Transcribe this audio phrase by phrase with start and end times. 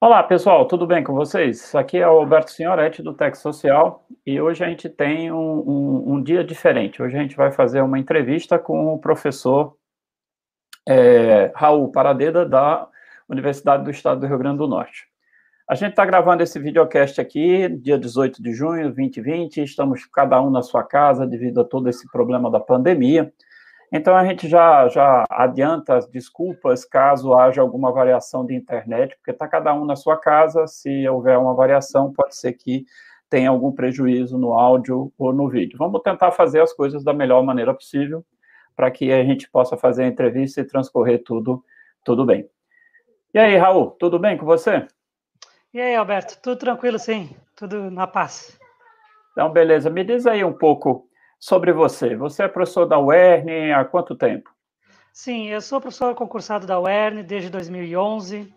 [0.00, 1.74] Olá, pessoal, tudo bem com vocês?
[1.74, 6.12] Aqui é o Alberto Signoretti, do Tech Social, e hoje a gente tem um, um,
[6.12, 7.02] um, dia diferente.
[7.02, 9.76] Hoje a gente vai fazer uma entrevista com o professor
[10.88, 12.86] é, Raul Paradeda, da
[13.28, 15.08] Universidade do Estado do Rio Grande do Norte.
[15.68, 20.40] A gente está gravando esse videocast aqui, dia 18 de junho de 2020, estamos cada
[20.40, 23.32] um na sua casa devido a todo esse problema da pandemia.
[23.92, 29.30] Então, a gente já, já adianta as desculpas caso haja alguma variação de internet, porque
[29.30, 32.84] está cada um na sua casa, se houver uma variação, pode ser que
[33.30, 35.78] tenha algum prejuízo no áudio ou no vídeo.
[35.78, 38.24] Vamos tentar fazer as coisas da melhor maneira possível,
[38.76, 41.64] para que a gente possa fazer a entrevista e transcorrer tudo,
[42.04, 42.48] tudo bem.
[43.32, 44.86] E aí, Raul, tudo bem com você?
[45.72, 48.58] E aí, Alberto, tudo tranquilo, sim, tudo na paz.
[49.32, 51.07] Então, beleza, me diz aí um pouco
[51.38, 52.16] sobre você.
[52.16, 54.50] Você é professor da UERN há quanto tempo?
[55.12, 58.52] Sim, eu sou professor concursado da UERN desde 2011.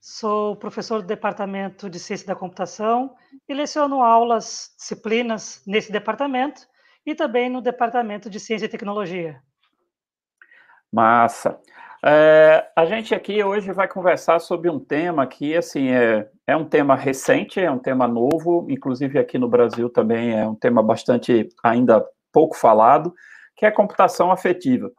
[0.00, 3.14] Sou professor do Departamento de Ciência da Computação
[3.48, 6.62] e leciono aulas, disciplinas nesse departamento
[7.04, 9.40] e também no Departamento de Ciência e Tecnologia.
[10.92, 11.58] Massa.
[12.04, 16.64] É, a gente aqui hoje vai conversar sobre um tema que, assim, é, é um
[16.64, 21.48] tema recente, é um tema novo, inclusive aqui no Brasil também é um tema bastante
[21.64, 22.06] ainda
[22.36, 23.14] pouco falado,
[23.56, 24.92] que é computação afetiva.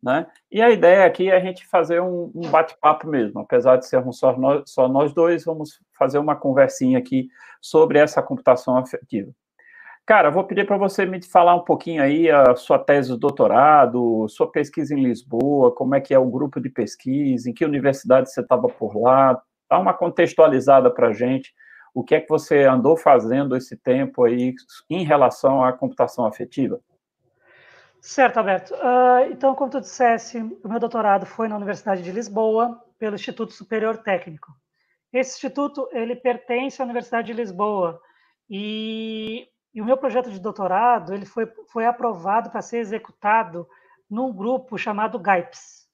[0.00, 0.24] Né?
[0.52, 4.20] E a ideia aqui é a gente fazer um, um bate-papo mesmo, apesar de sermos
[4.20, 7.28] só nós, só nós dois, vamos fazer uma conversinha aqui
[7.60, 9.32] sobre essa computação afetiva.
[10.06, 14.28] Cara, vou pedir para você me falar um pouquinho aí a sua tese de doutorado,
[14.28, 18.30] sua pesquisa em Lisboa, como é que é o grupo de pesquisa, em que universidade
[18.30, 21.52] você estava por lá, dá uma contextualizada para a gente
[21.96, 24.54] o que é que você andou fazendo esse tempo aí
[24.90, 26.78] em relação à computação afetiva?
[28.02, 28.74] Certo, Alberto.
[28.74, 33.54] Uh, então, como tu dissesse, o meu doutorado foi na Universidade de Lisboa, pelo Instituto
[33.54, 34.52] Superior Técnico.
[35.10, 37.98] Esse instituto, ele pertence à Universidade de Lisboa
[38.50, 43.66] e, e o meu projeto de doutorado, ele foi, foi aprovado para ser executado
[44.08, 45.88] num grupo chamado GAIPS,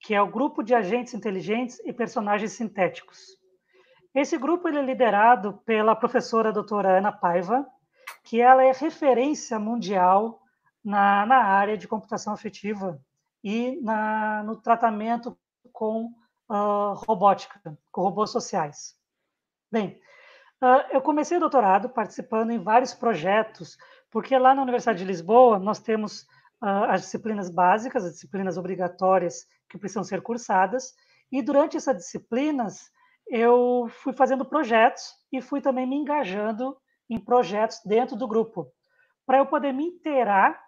[0.00, 3.39] que é o Grupo de Agentes Inteligentes e Personagens Sintéticos.
[4.14, 7.66] Esse grupo ele é liderado pela professora doutora Ana Paiva,
[8.24, 10.42] que ela é referência mundial
[10.84, 13.00] na, na área de computação afetiva
[13.42, 15.38] e na, no tratamento
[15.72, 16.06] com
[16.48, 17.60] uh, robótica,
[17.92, 18.96] com robôs sociais.
[19.70, 20.00] Bem,
[20.60, 23.78] uh, eu comecei o doutorado participando em vários projetos,
[24.10, 26.22] porque lá na Universidade de Lisboa nós temos
[26.62, 30.94] uh, as disciplinas básicas, as disciplinas obrigatórias que precisam ser cursadas,
[31.30, 32.90] e durante essas disciplinas
[33.30, 36.76] eu fui fazendo projetos e fui também me engajando
[37.08, 38.70] em projetos dentro do grupo,
[39.24, 40.60] para eu poder me inteirar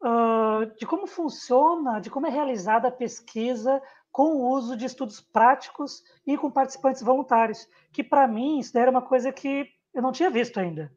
[0.00, 3.82] uh, de como funciona, de como é realizada a pesquisa
[4.12, 8.90] com o uso de estudos práticos e com participantes voluntários, que para mim isso era
[8.90, 10.92] uma coisa que eu não tinha visto ainda.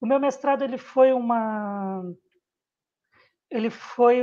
[0.00, 2.02] O meu mestrado ele foi uma
[3.50, 4.22] ele foi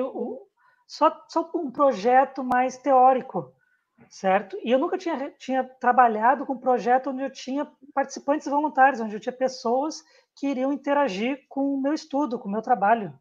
[0.86, 3.54] só, só um projeto mais teórico,
[4.10, 4.58] certo?
[4.64, 9.16] E eu nunca tinha, tinha trabalhado com um projeto onde eu tinha participantes voluntários, onde
[9.16, 10.04] eu tinha pessoas
[10.36, 13.18] que iriam interagir com o meu estudo, com o meu trabalho.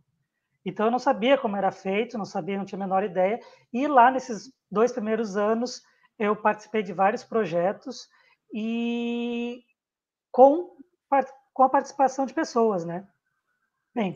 [0.65, 3.41] Então eu não sabia como era feito, não sabia, não tinha a menor ideia.
[3.73, 5.83] E lá nesses dois primeiros anos
[6.19, 8.09] eu participei de vários projetos
[8.53, 9.63] e
[10.31, 10.77] com,
[11.53, 13.07] com a participação de pessoas, né?
[13.95, 14.15] Bem,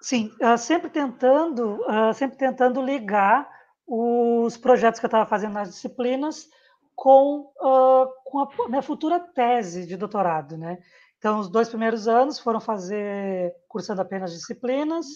[0.00, 3.48] sim, ah, sempre tentando, ah, sempre tentando ligar
[3.86, 6.48] os projetos que eu estava fazendo nas disciplinas
[6.94, 10.78] com, uh, com a minha futura tese de doutorado, né?
[11.18, 15.06] Então, os dois primeiros anos foram fazer, cursando apenas disciplinas,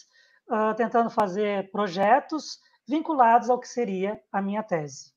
[0.48, 2.58] uh, tentando fazer projetos
[2.88, 5.12] vinculados ao que seria a minha tese.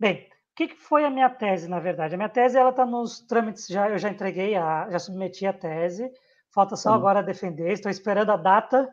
[0.00, 2.14] Bem, o que, que foi a minha tese, na verdade?
[2.14, 5.52] A minha tese, ela está nos trâmites, já, eu já entreguei, a, já submeti a
[5.52, 6.10] tese,
[6.54, 8.92] falta só agora defender, estou esperando a data.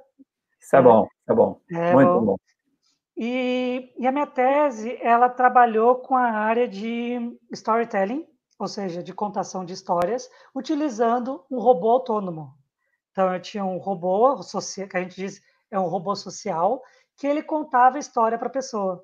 [0.60, 2.26] Isso é bom, é bom, é, muito bom.
[2.26, 2.36] bom.
[3.18, 8.28] E, e, a minha tese, ela trabalhou com a área de storytelling,
[8.60, 12.54] ou seja, de contação de histórias, utilizando um robô autônomo.
[13.12, 14.36] Então, eu tinha um robô,
[14.90, 15.42] que a gente diz
[15.72, 16.84] é um robô social,
[17.18, 19.04] que ele contava a história para a pessoa.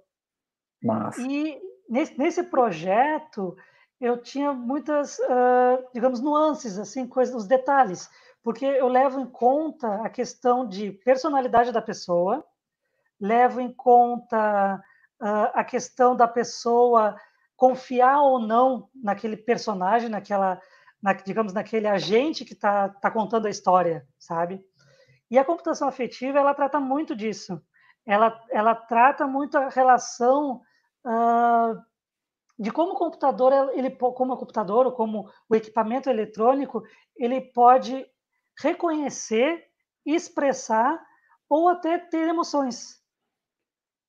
[0.84, 1.22] Massa.
[1.22, 1.60] E
[1.90, 3.56] nesse, nesse, projeto,
[4.00, 8.10] eu tinha muitas, uh, digamos, nuances, assim, coisas, os detalhes,
[8.44, 12.46] porque eu levo em conta a questão de personalidade da pessoa,
[13.22, 14.82] levo em conta
[15.22, 17.16] uh, a questão da pessoa
[17.56, 20.60] confiar ou não naquele personagem, naquela,
[21.02, 24.66] na, digamos, naquele agente que está tá contando a história, sabe?
[25.30, 27.62] E a computação afetiva, ela trata muito disso.
[28.06, 30.62] Ela, ela trata muito a relação
[31.06, 31.80] uh,
[32.58, 36.84] de como o computador, ele, como o computador ou como o equipamento eletrônico,
[37.16, 38.06] ele pode
[38.60, 39.64] reconhecer,
[40.06, 41.00] expressar
[41.48, 43.01] ou até ter emoções.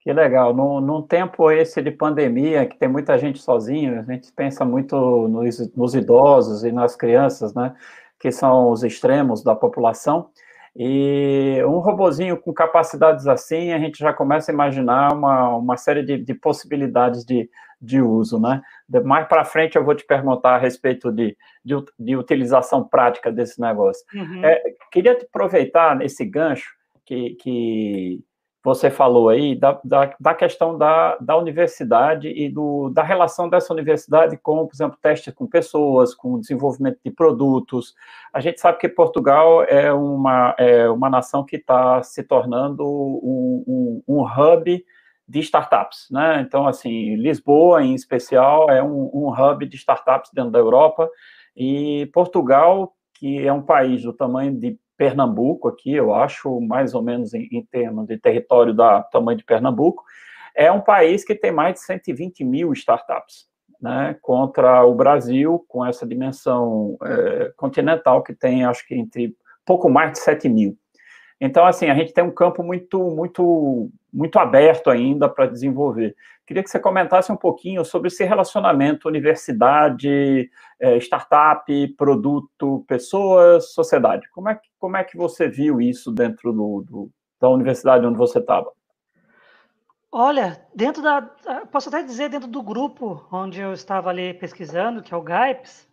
[0.03, 0.53] Que legal.
[0.53, 4.97] Num, num tempo esse de pandemia, que tem muita gente sozinha, a gente pensa muito
[5.29, 7.75] nos, nos idosos e nas crianças, né?
[8.19, 10.29] Que são os extremos da população.
[10.75, 16.03] E um robozinho com capacidades assim, a gente já começa a imaginar uma, uma série
[16.03, 17.49] de, de possibilidades de,
[17.81, 18.61] de uso, né?
[19.05, 23.61] Mais para frente eu vou te perguntar a respeito de, de, de utilização prática desse
[23.61, 24.05] negócio.
[24.13, 24.45] Uhum.
[24.45, 26.75] É, queria te aproveitar nesse gancho
[27.05, 28.25] que, que
[28.65, 33.73] você falou aí da, da, da questão da, da universidade e do, da relação dessa
[33.73, 37.95] universidade com, por exemplo, testes com pessoas, com desenvolvimento de produtos.
[38.33, 43.65] A gente sabe que Portugal é uma, é uma nação que está se tornando um,
[43.67, 44.85] um, um, hub
[45.29, 46.41] de startups, né?
[46.47, 51.11] Então, assim, Lisboa, em especial, é um, um hub de startups dentro da Europa,
[51.57, 57.03] e Portugal, que é um país do tamanho de Pernambuco aqui, eu acho, mais ou
[57.03, 60.05] menos em, em termos de território da tamanho de Pernambuco,
[60.55, 63.49] é um país que tem mais de 120 mil startups,
[63.81, 69.91] né, contra o Brasil, com essa dimensão é, continental, que tem, acho que, entre pouco
[69.91, 70.79] mais de 7 mil.
[71.41, 76.15] Então, assim, a gente tem um campo muito, muito, muito aberto ainda para desenvolver.
[76.47, 84.29] Queria que você comentasse um pouquinho sobre esse relacionamento universidade, é, startup, produto, pessoas, sociedade.
[84.31, 87.11] Como é, como é que você viu isso dentro do, do
[87.41, 88.71] da universidade onde você estava?
[90.13, 91.23] Olha, dentro da.
[91.73, 95.89] Posso até dizer, dentro do grupo onde eu estava ali pesquisando, que é o GAIPS,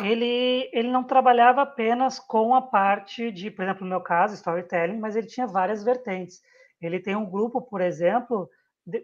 [0.00, 4.98] ele, ele não trabalhava apenas com a parte de, por exemplo, no meu caso, storytelling,
[4.98, 6.40] mas ele tinha várias vertentes.
[6.86, 8.48] Ele tem um grupo, por exemplo,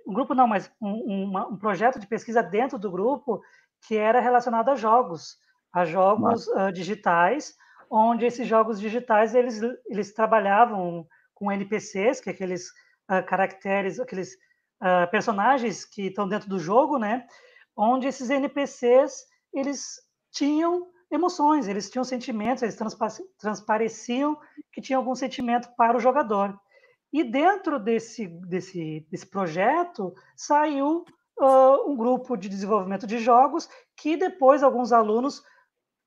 [0.07, 3.41] um grupo não, mas um, uma, um projeto de pesquisa dentro do grupo
[3.87, 5.39] que era relacionado a jogos,
[5.73, 7.55] a jogos uh, digitais,
[7.91, 12.69] onde esses jogos digitais eles, eles trabalhavam com NPCs, que é aqueles
[13.11, 14.35] uh, caracteres, aqueles
[14.83, 17.27] uh, personagens que estão dentro do jogo, né?
[17.75, 19.97] Onde esses NPCs eles
[20.31, 22.79] tinham emoções, eles tinham sentimentos, eles
[23.39, 24.39] transpareciam
[24.73, 26.57] que tinham algum sentimento para o jogador.
[27.13, 31.05] E dentro desse, desse, desse projeto saiu
[31.41, 35.43] uh, um grupo de desenvolvimento de jogos que depois alguns alunos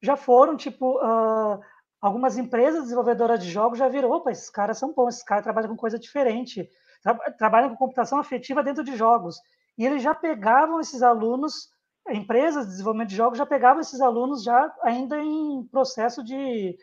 [0.02, 1.60] já foram, tipo, uh,
[2.02, 5.70] algumas empresas desenvolvedoras de jogos já viram, opa, esses caras são bons, esses caras trabalham
[5.70, 6.70] com coisa diferente,
[7.02, 9.38] tra trabalham com computação afetiva dentro de jogos.
[9.78, 11.74] E eles já pegavam esses alunos
[12.10, 16.78] empresas de desenvolvimento de jogos já pegavam esses alunos já ainda em processo de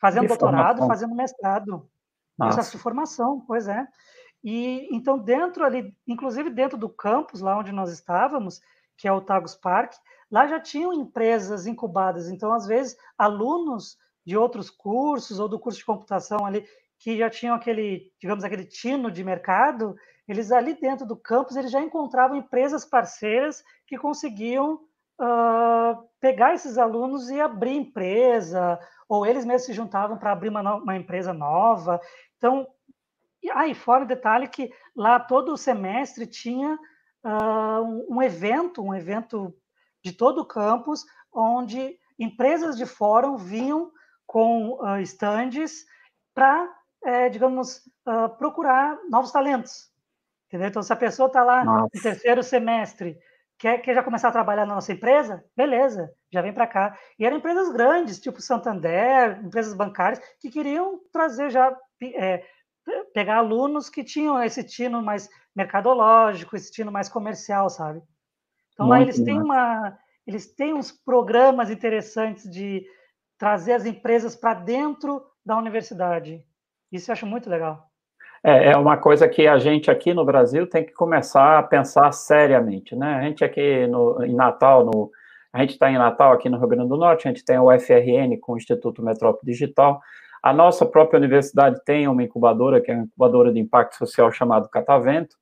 [0.00, 0.88] fazendo de doutorado, formação.
[0.88, 1.88] fazendo mestrado,
[2.36, 3.86] processo de formação, pois é.
[4.42, 8.60] E então dentro ali, inclusive dentro do campus lá onde nós estávamos,
[8.96, 9.94] que é o Tagus Park,
[10.30, 12.28] lá já tinham empresas incubadas.
[12.28, 13.96] Então às vezes alunos
[14.26, 16.64] de outros cursos ou do curso de computação ali
[16.98, 19.94] que já tinham aquele, digamos, aquele tino de mercado,
[20.26, 24.80] eles ali dentro do campus eles já encontravam empresas parceiras que conseguiam
[25.20, 28.78] uh, pegar esses alunos e abrir empresa,
[29.08, 32.00] ou eles mesmos se juntavam para abrir uma, uma, empresa nova.
[32.36, 32.66] Então,
[33.42, 36.78] e aí fora o detalhe que lá todo semestre tinha
[37.24, 39.54] uh, um, um evento, um evento
[40.04, 43.90] de todo o campus, onde empresas de fórum vinham
[44.26, 45.84] com uh, estandes
[46.34, 46.68] para,
[47.04, 49.92] é, digamos, uh, procurar novos talentos.
[50.46, 50.68] Entendeu?
[50.68, 51.90] Então, se a pessoa está lá nossa.
[51.94, 53.18] no terceiro semestre,
[53.58, 56.98] quer, quer já começar a trabalhar na nossa empresa, beleza, já vem para cá.
[57.18, 62.44] E eram empresas grandes, tipo Santander, empresas bancárias, que queriam trazer já, é,
[63.12, 68.02] pegar alunos que tinham esse tino mais mercadológico, esse tino mais comercial, sabe?
[68.72, 69.96] Então, lá eles têm uma,
[70.26, 72.84] eles têm uns programas interessantes de
[73.38, 76.44] trazer as empresas para dentro da universidade.
[76.90, 77.90] Isso eu acho muito legal.
[78.44, 82.12] É, é uma coisa que a gente aqui no Brasil tem que começar a pensar
[82.12, 83.14] seriamente, né?
[83.14, 85.10] A gente aqui no, em Natal, no,
[85.50, 87.74] a gente está em Natal aqui no Rio Grande do Norte, a gente tem o
[87.74, 89.98] UFRN com o Instituto Metrópole Digital.
[90.42, 94.68] A nossa própria universidade tem uma incubadora, que é uma incubadora de impacto social chamada
[94.68, 95.36] Catavento,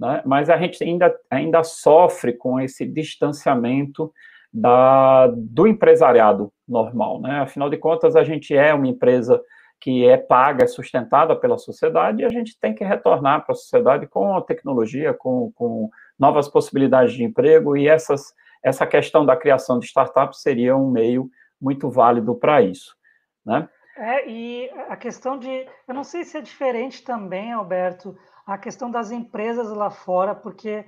[0.00, 0.22] né?
[0.24, 4.10] mas a gente ainda, ainda sofre com esse distanciamento
[4.50, 7.40] da, do empresariado normal, né?
[7.40, 9.38] Afinal de contas, a gente é uma empresa
[9.80, 13.56] que é paga, é sustentada pela sociedade, e a gente tem que retornar para a
[13.56, 19.36] sociedade com a tecnologia, com, com novas possibilidades de emprego, e essas, essa questão da
[19.36, 21.30] criação de startups seria um meio
[21.60, 22.96] muito válido para isso,
[23.44, 23.68] né?
[23.96, 28.16] É, e a questão de, eu não sei se é diferente também, Alberto,
[28.46, 30.84] a questão das empresas lá fora, porque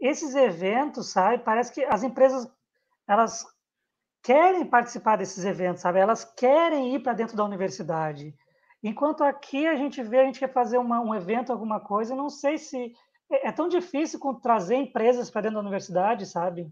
[0.00, 2.48] esses eventos, sabe, parece que as empresas
[3.08, 3.44] elas
[4.28, 5.98] querem participar desses eventos, sabe?
[5.98, 8.34] Elas querem ir para dentro da universidade.
[8.84, 12.28] Enquanto aqui a gente vê, a gente quer fazer uma, um evento, alguma coisa, não
[12.28, 12.92] sei se
[13.32, 16.70] é, é tão difícil trazer empresas para dentro da universidade, sabe?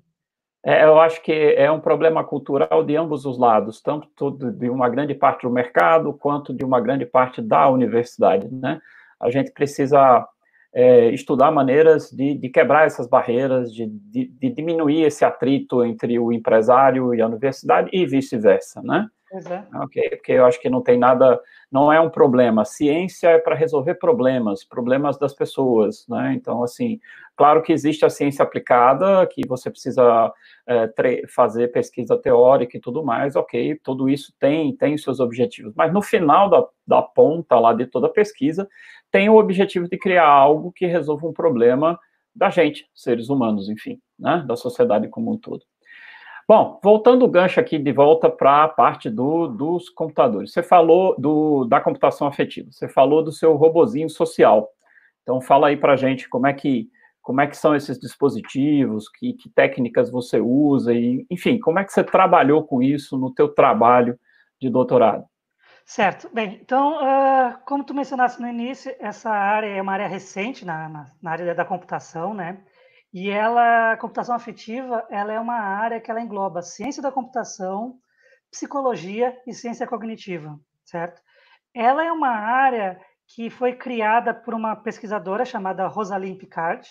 [0.63, 4.91] É, eu acho que é um problema cultural de ambos os lados, tanto de uma
[4.91, 8.83] grande parte do mercado quanto de uma grande parte da universidade, né?
[9.19, 10.29] A gente precisa
[10.77, 16.19] é, estudar maneiras de, de, quebrar essas barreiras, de, de, de, diminuir esse atrito entre
[16.19, 19.09] o empresário e a universidade e vice-versa, né?
[19.33, 19.77] É.
[19.83, 21.41] Ok, porque eu acho que não tem nada,
[21.71, 22.65] não é um problema.
[22.65, 26.33] Ciência é para resolver problemas, problemas das pessoas, né?
[26.35, 27.01] Então, assim,
[27.37, 30.33] claro que existe a ciência aplicada, que você precisa
[30.67, 30.89] é,
[31.29, 36.01] fazer pesquisa teórica e tudo mais, ok, tudo isso tem, tem seus objetivos, mas no
[36.01, 38.69] final da, da ponta lá de toda a pesquisa,
[39.11, 41.99] tem o objetivo de criar algo que resolva um problema
[42.35, 45.65] da gente, seres humanos, enfim, né, da sociedade como um todo.
[46.49, 50.53] Bom, voltando o gancho aqui de volta para a parte do, dos computadores.
[50.53, 54.69] Você falou do, da computação afetiva, você falou do seu robozinho social.
[55.23, 56.89] Então, fala aí para a gente como é que
[57.21, 61.85] como é que são esses dispositivos, que, que, técnicas você usa, e, enfim, como é
[61.85, 64.17] que você trabalhou com isso no teu trabalho
[64.61, 65.25] de doutorado?
[65.85, 66.31] Certo.
[66.33, 70.89] Bem, então, uh, como tu mencionaste no início, essa área é uma área recente na,
[70.89, 72.59] na, na, área da computação, né?
[73.17, 77.99] E ela, a computação afetiva, ela é uma área que ela engloba ciência da computação,
[78.51, 81.23] psicologia e ciência cognitiva, certo?
[81.73, 86.87] Ela é uma área que foi criada por uma pesquisadora chamada Rosalind Picard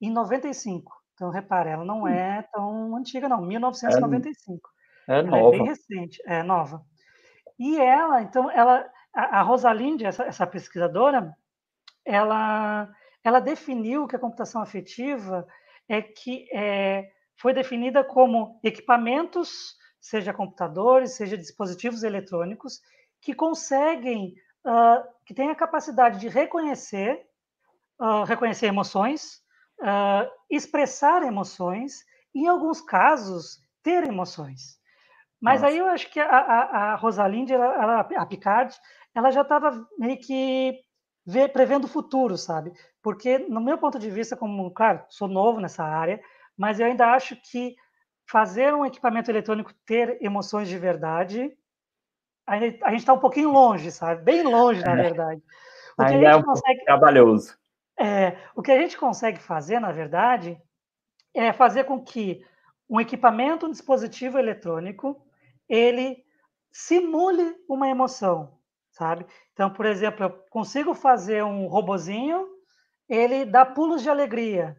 [0.00, 0.92] em 95.
[1.14, 2.08] Então, repare, ela não hum.
[2.08, 4.68] é tão antiga, não, 1995.
[5.08, 5.54] É, é nova.
[5.54, 6.84] é bem recente, é nova.
[7.56, 11.32] E ela, então, ela, a, a Rosalinde, essa, essa pesquisadora,
[12.04, 15.46] ela, ela definiu que a computação afetiva
[15.90, 22.80] é que é, foi definida como equipamentos, seja computadores, seja dispositivos eletrônicos,
[23.20, 27.20] que conseguem, uh, que têm a capacidade de reconhecer,
[28.00, 29.42] uh, reconhecer emoções,
[29.80, 34.78] uh, expressar emoções, e, em alguns casos, ter emoções.
[35.42, 35.72] Mas Nossa.
[35.72, 38.72] aí eu acho que a, a, a Rosalinde, ela, ela, a Picard,
[39.12, 40.78] ela já estava meio que
[41.26, 42.72] ver, prevendo o futuro, sabe?
[43.02, 46.20] Porque, no meu ponto de vista, como, claro, sou novo nessa área,
[46.56, 47.74] mas eu ainda acho que
[48.28, 51.52] fazer um equipamento eletrônico ter emoções de verdade,
[52.46, 54.22] a gente está um pouquinho longe, sabe?
[54.22, 55.02] Bem longe, na é.
[55.02, 55.42] verdade.
[55.96, 57.58] O que ainda a gente é um consegue, trabalhoso.
[57.98, 60.60] É, o que a gente consegue fazer, na verdade,
[61.34, 62.44] é fazer com que
[62.88, 65.24] um equipamento, um dispositivo eletrônico,
[65.68, 66.24] ele
[66.72, 68.58] simule uma emoção,
[68.90, 69.26] sabe?
[69.52, 72.46] Então, por exemplo, eu consigo fazer um robozinho,
[73.08, 74.76] ele dá pulos de alegria.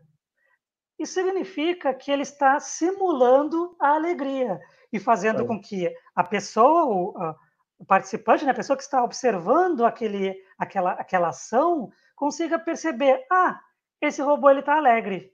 [0.98, 4.60] Isso significa que ele está simulando a alegria
[4.94, 5.48] e fazendo é.
[5.48, 7.36] com que a pessoa, o, a,
[7.80, 13.60] o participante, né, a pessoa que está observando aquele, aquela, aquela ação, consiga perceber: ah,
[14.00, 15.34] esse robô ele está alegre.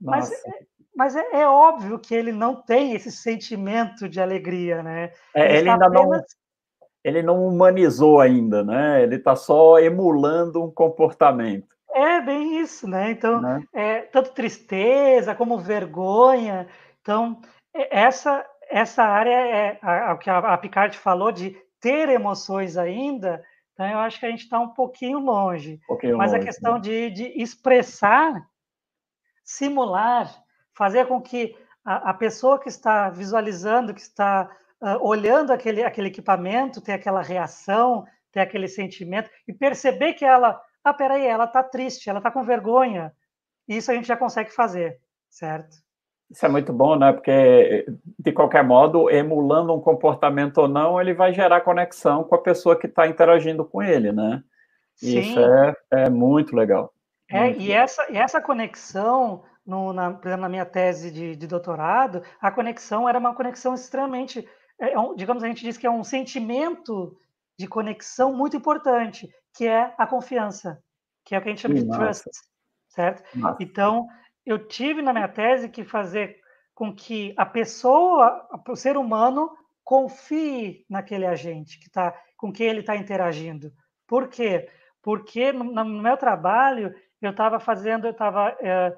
[0.00, 0.30] Nossa.
[0.30, 0.42] Mas
[0.96, 5.12] mas é, é, óbvio que ele não tem esse sentimento de alegria, né?
[5.34, 6.24] É, ele, ele ainda apenas...
[7.04, 9.02] ele não humanizou ainda, né?
[9.02, 11.74] Ele está só emulando um comportamento.
[11.92, 13.10] É bem isso, né?
[13.10, 13.62] Então, né?
[13.72, 16.66] É, tanto tristeza como vergonha.
[17.00, 17.40] Então,
[17.74, 23.44] é, essa essa área é o que a, a Picard falou de ter emoções ainda.
[23.72, 25.80] Então, eu acho que a gente está um pouquinho longe.
[25.84, 26.80] Um pouquinho Mas longe, a questão né?
[26.80, 28.48] de, de expressar,
[29.44, 30.42] simular
[30.72, 34.50] fazer com que a, a pessoa que está visualizando, que está
[34.84, 40.60] uh, olhando aquele, aquele equipamento, tenha aquela reação, tenha aquele sentimento, e perceber que ela,
[40.84, 43.12] ah, peraí, ela está triste, ela está com vergonha.
[43.66, 45.00] Isso a gente já consegue fazer,
[45.30, 45.74] certo?
[46.30, 47.12] Isso é muito bom, né?
[47.12, 47.86] Porque,
[48.18, 52.78] de qualquer modo, emulando um comportamento ou não, ele vai gerar conexão com a pessoa
[52.78, 54.42] que está interagindo com ele, né?
[54.96, 55.18] Sim.
[55.18, 56.92] Isso é, é muito legal.
[57.30, 57.84] É, muito e, legal.
[57.84, 63.18] Essa, e essa conexão no, na, na minha tese de, de, doutorado, a conexão era
[63.18, 64.46] uma conexão extremamente,
[64.80, 67.16] é, é um, digamos, a gente diz que é um sentimento
[67.58, 70.82] de conexão muito importante, que é a confiança,
[71.24, 72.28] que é o que a gente chama de trust,
[72.88, 73.22] certo?
[73.36, 73.62] Nossa.
[73.62, 74.06] Então,
[74.44, 76.40] eu tive na minha tese que fazer
[76.74, 79.50] com que a pessoa, o ser humano,
[79.84, 83.72] confie naquele agente que tá, com quem ele está interagindo.
[84.06, 84.68] Por quê?
[85.00, 88.96] Porque no, no meu trabalho eu estava fazendo, eu estava é,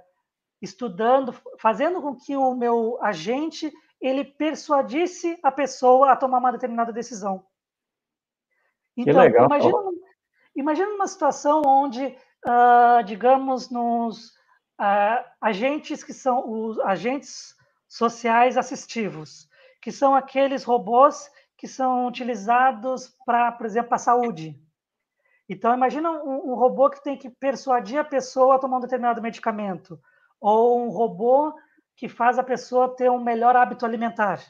[0.62, 6.92] estudando, fazendo com que o meu agente ele persuadisse a pessoa a tomar uma determinada
[6.92, 7.44] decisão.
[8.96, 9.78] Então, imagina,
[10.54, 14.36] imagina uma situação onde, uh, digamos, nos,
[14.80, 17.54] uh, agentes que são os agentes
[17.88, 19.48] sociais assistivos,
[19.80, 24.60] que são aqueles robôs que são utilizados para, por exemplo, a saúde.
[25.48, 29.22] Então, imagina um, um, robô que tem que persuadir a pessoa a tomar um determinado
[29.22, 29.98] medicamento,
[30.40, 31.54] ou um robô
[31.96, 34.40] que faz a pessoa ter um melhor hábito alimentar.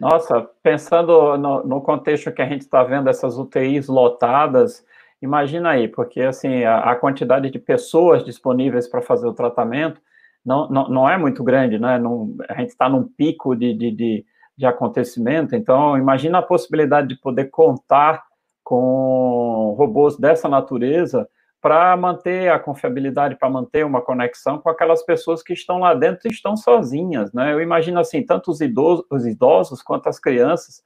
[0.00, 4.84] Nossa, pensando no, no contexto que a gente está vendo essas UTIs lotadas,
[5.20, 10.00] imagina aí, porque assim a, a quantidade de pessoas disponíveis para fazer o tratamento
[10.44, 11.98] não, não, não é muito grande, né?
[11.98, 17.08] Não, a gente está num pico de, de, de, de acontecimento, então imagina a possibilidade
[17.08, 18.22] de poder contar
[18.62, 21.28] com robôs dessa natureza
[21.66, 26.28] para manter a confiabilidade, para manter uma conexão com aquelas pessoas que estão lá dentro
[26.28, 27.52] e estão sozinhas, né?
[27.52, 30.80] Eu imagino assim, tanto os idosos, os idosos quanto as crianças,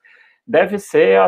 [0.47, 1.21] deve ser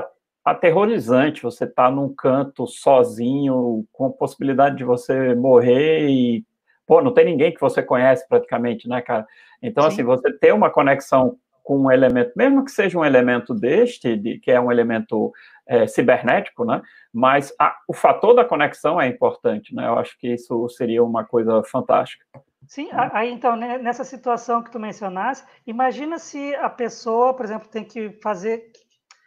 [0.43, 6.47] aterrorizante você estar tá num canto sozinho, com a possibilidade de você morrer e,
[6.87, 9.27] pô, não tem ninguém que você conhece praticamente, né, cara?
[9.63, 10.11] Então, assim, Sim.
[10.11, 14.39] assim, você ter uma conexão com um elemento, mesmo que seja um elemento deste, de,
[14.39, 15.33] que é um elemento
[15.67, 16.83] é, cibernético, né?
[17.13, 19.87] Mas a, o fator da conexão é importante, né?
[19.87, 22.25] Eu acho que isso seria uma coisa fantástica.
[22.67, 27.69] Sim, aí então, né, nessa situação que tu mencionaste, imagina se a pessoa, por exemplo,
[27.69, 28.71] tem que fazer,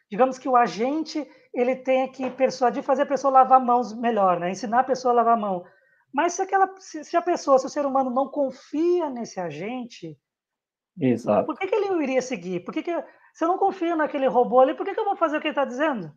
[0.09, 4.51] digamos que o agente, ele tenha que persuadir, fazer a pessoa lavar mãos melhor, né?
[4.51, 5.63] Ensinar a pessoa a lavar a mão.
[6.13, 10.17] Mas se, aquela, se, se a pessoa, se o ser humano não confia nesse agente,
[10.99, 11.45] Exato.
[11.45, 12.61] por que, que ele iria seguir?
[12.61, 15.15] Por que, que se eu não confio naquele robô ali, por que, que eu vou
[15.15, 16.11] fazer o que ele está dizendo?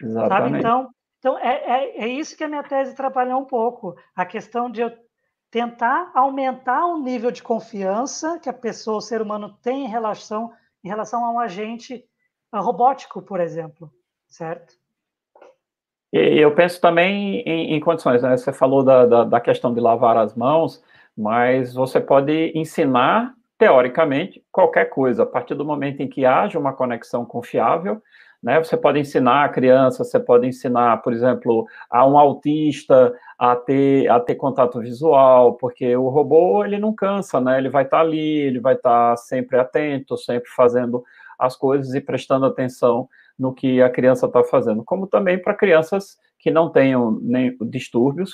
[0.00, 0.28] Exatamente.
[0.28, 0.58] Sabe?
[0.58, 3.96] Então, então é, é, é isso que a minha tese trabalhou um pouco.
[4.14, 4.92] A questão de eu
[5.50, 10.52] tentar aumentar o nível de confiança que a pessoa, o ser humano, tem em relação,
[10.84, 12.04] em relação a um agente
[12.54, 13.90] robótico, por exemplo.
[14.28, 14.74] Certo?
[16.12, 18.36] E eu penso também em, em condições, né?
[18.36, 20.82] Você falou da, da, da, questão de lavar as mãos,
[21.16, 25.24] mas você pode ensinar, teoricamente, qualquer coisa.
[25.24, 28.00] A partir do momento em que haja uma conexão confiável,
[28.42, 28.62] né?
[28.62, 34.08] Você pode ensinar a criança, você pode ensinar, por exemplo, a um autista a ter,
[34.08, 37.58] a ter contato visual, porque o robô ele não cansa, né?
[37.58, 41.02] Ele vai estar tá ali, ele vai estar tá sempre atento, sempre fazendo
[41.38, 46.18] as coisas e prestando atenção no que a criança está fazendo, como também para crianças
[46.38, 48.32] que não tenham nem distúrbios,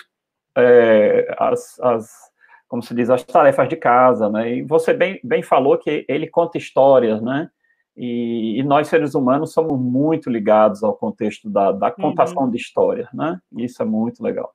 [0.57, 2.09] é, as, as,
[2.75, 4.57] como se diz, as tarefas de casa, né?
[4.57, 7.49] E você bem, bem falou que ele conta histórias, né?
[7.97, 12.51] E, e, nós, seres humanos, somos muito ligados ao contexto da, da contação uhum.
[12.51, 13.41] de histórias, né?
[13.57, 14.53] E isso é muito legal.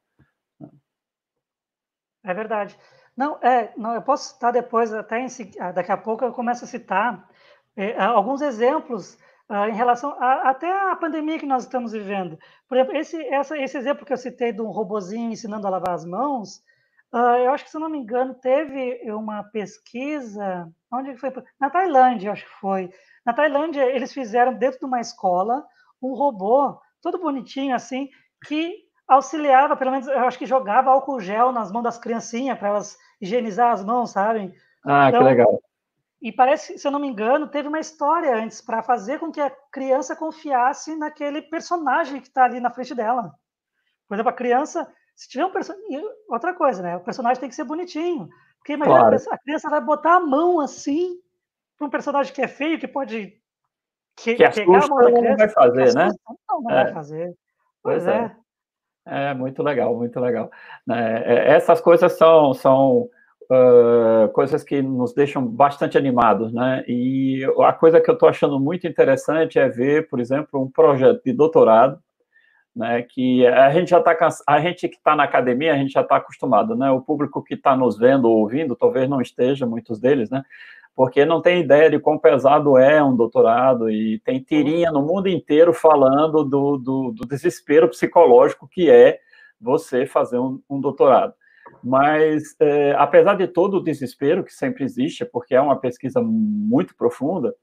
[2.21, 2.77] É verdade.
[3.15, 5.27] Não, é, não, eu posso citar depois, até em,
[5.57, 7.25] ah, daqui a pouco eu começo a citar
[7.77, 9.17] é, alguns exemplos
[9.49, 12.37] uh, em relação a, até a pandemia que nós estamos vivendo.
[12.67, 15.95] Por exemplo, esse, essa, esse exemplo que eu citei de um robozinho ensinando a lavar
[15.95, 16.61] as mãos,
[17.13, 21.31] uh, eu acho que, se não me engano, teve uma pesquisa, onde foi?
[21.59, 22.91] Na Tailândia, acho que foi,
[23.25, 25.65] na Tailândia, eles fizeram dentro de uma escola
[26.01, 28.09] um robô, todo bonitinho assim,
[28.45, 28.73] que
[29.07, 32.97] auxiliava, pelo menos eu acho que jogava álcool gel nas mãos das criancinhas para elas
[33.19, 34.53] higienizar as mãos, sabe?
[34.85, 35.61] Ah, então, que legal.
[36.21, 39.39] E parece, se eu não me engano, teve uma história antes para fazer com que
[39.39, 43.33] a criança confiasse naquele personagem que está ali na frente dela.
[44.07, 46.01] Por exemplo, a criança, se tiver um personagem.
[46.29, 46.95] Outra coisa, né?
[46.95, 48.29] O personagem tem que ser bonitinho.
[48.57, 49.17] Porque imagina claro.
[49.31, 51.19] a criança vai botar a mão assim
[51.77, 53.37] para um personagem que é feio, que pode
[54.15, 56.09] que, que pegar a mão da criança, não vai fazer, né?
[56.49, 56.83] Não, não é.
[56.85, 57.35] vai fazer.
[57.83, 58.35] Pois, pois é.
[59.05, 59.31] é.
[59.31, 60.49] É muito legal, muito legal.
[60.89, 63.09] É, essas coisas são, são
[63.51, 66.85] uh, coisas que nos deixam bastante animados, né?
[66.87, 71.21] E a coisa que eu estou achando muito interessante é ver, por exemplo, um projeto
[71.25, 72.01] de doutorado,
[72.75, 73.01] né?
[73.03, 74.15] Que a gente já está
[74.47, 76.89] a gente que está na academia, a gente já está acostumado, né?
[76.91, 80.43] O público que está nos vendo ou ouvindo, talvez não esteja, muitos deles, né?
[80.99, 85.29] porque não tem ideia de quão pesado é um doutorado e tem tirinha no mundo
[85.29, 89.17] inteiro falando do, do, do desespero psicológico que é
[89.61, 91.33] você fazer um, um doutorado.
[91.81, 96.93] Mas, é, apesar de todo o desespero que sempre existe, porque é uma pesquisa muito
[96.97, 97.55] profunda,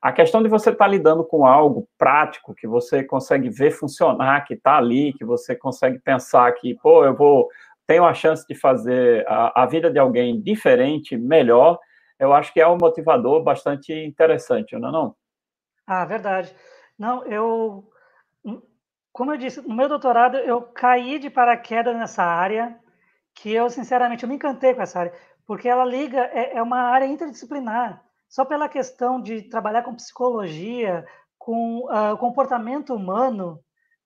[0.00, 4.44] a questão de você estar tá lidando com algo prático, que você consegue ver funcionar,
[4.44, 7.48] que está ali, que você consegue pensar que, pô, eu vou,
[7.86, 11.78] tenho a chance de fazer a, a vida de alguém diferente, melhor,
[12.18, 15.16] eu acho que é um motivador bastante interessante, não é não?
[15.86, 16.54] Ah, verdade.
[16.98, 17.90] Não, eu,
[19.12, 22.78] como eu disse, no meu doutorado eu caí de paraquedas nessa área,
[23.34, 25.12] que eu, sinceramente, eu me encantei com essa área,
[25.46, 31.04] porque ela liga, é, é uma área interdisciplinar, só pela questão de trabalhar com psicologia,
[31.36, 33.60] com uh, comportamento humano,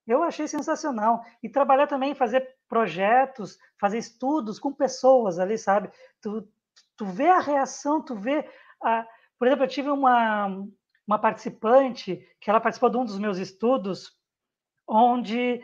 [0.06, 1.22] eu achei sensacional.
[1.42, 5.90] E trabalhar também, fazer projetos, fazer estudos com pessoas ali, sabe?
[6.22, 6.48] Tu,
[6.96, 8.48] tu vê a reação, tu vê
[8.82, 9.06] a...
[9.38, 10.64] Por exemplo, eu tive uma,
[11.06, 14.16] uma participante que ela participou de um dos meus estudos,
[14.88, 15.62] onde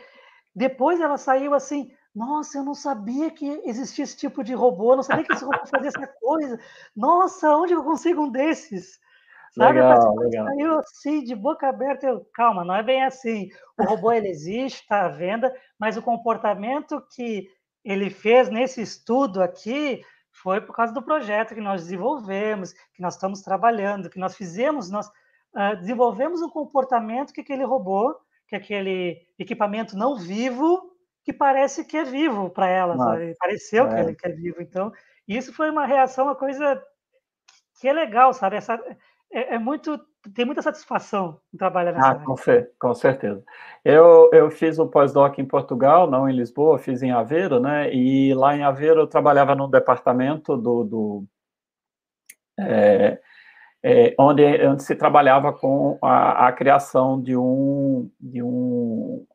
[0.55, 4.96] depois ela saiu assim, nossa, eu não sabia que existia esse tipo de robô, eu
[4.96, 6.59] não sabia que esse robô fazia essa coisa.
[6.96, 8.99] Nossa, onde eu consigo um desses?
[9.53, 9.81] Sabe?
[9.81, 10.46] Legal, legal.
[10.46, 12.07] Saiu assim, de boca aberta.
[12.07, 13.49] Eu, calma, não é bem assim.
[13.79, 17.49] O robô ele existe, está à venda, mas o comportamento que
[17.85, 23.14] ele fez nesse estudo aqui foi por causa do projeto que nós desenvolvemos, que nós
[23.14, 28.16] estamos trabalhando, que nós fizemos, nós uh, desenvolvemos um comportamento que aquele robô,
[28.49, 30.89] que aquele equipamento não vivo,
[31.24, 32.96] que parece que é vivo para ela,
[33.38, 33.88] pareceu é.
[33.88, 34.61] que ele que é vivo.
[34.61, 34.92] Então,
[35.26, 36.83] isso foi uma reação, uma coisa
[37.80, 38.56] que é legal, sabe?
[38.56, 38.74] Essa,
[39.33, 40.00] é, é muito
[40.35, 42.24] tem muita satisfação em trabalhar nessa ah, área.
[42.24, 42.37] Com,
[42.78, 43.42] com certeza.
[43.83, 47.92] Eu, eu fiz o pós-doc em Portugal, não em Lisboa, fiz em Aveiro, né?
[47.92, 51.24] E lá em Aveiro eu trabalhava no departamento do, do
[52.59, 53.18] é,
[53.83, 59.26] é, onde, onde se trabalhava com a, a, criação de um, de um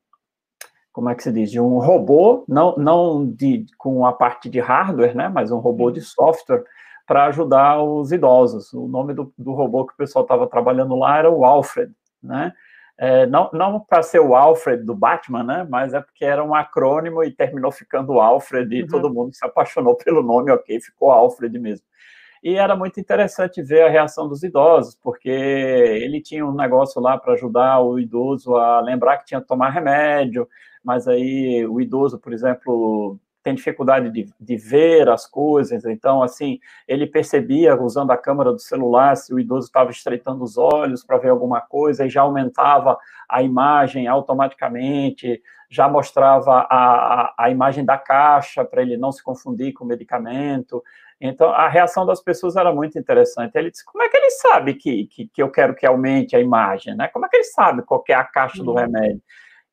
[0.95, 4.61] como é que se diz, de um robô, não, não de, com a parte de
[4.61, 6.63] hardware, né, mas um robô de software
[7.05, 8.71] para ajudar os idosos.
[8.71, 11.91] O nome do, do robô que o pessoal estava trabalhando lá era o Alfred,
[12.23, 12.53] né,
[12.97, 16.55] é, não, não para ser o Alfred do Batman, né, mas é porque era um
[16.55, 18.87] acrônimo e terminou ficando Alfred e uhum.
[18.87, 21.85] todo mundo se apaixonou pelo nome, ok, ficou Alfred mesmo.
[22.41, 27.17] E era muito interessante ver a reação dos idosos, porque ele tinha um negócio lá
[27.17, 30.47] para ajudar o idoso a lembrar que tinha que tomar remédio,
[30.85, 36.59] mas aí o idoso, por exemplo, tem dificuldade de, de, ver as coisas, então, assim,
[36.87, 41.17] ele percebia, usando a câmera do celular, se o idoso estava estreitando os olhos para
[41.17, 42.97] ver alguma coisa, e já aumentava
[43.29, 49.23] a imagem automaticamente, já mostrava a, a, a imagem da caixa para ele não se
[49.23, 50.83] confundir com o medicamento.
[51.19, 53.55] Então, a reação das pessoas era muito interessante.
[53.55, 56.39] Ele disse, como é que ele sabe que, que, que eu quero que aumente a
[56.39, 57.07] imagem, né?
[57.09, 58.77] Como é que ele sabe qual é a caixa do uhum.
[58.77, 59.21] remédio?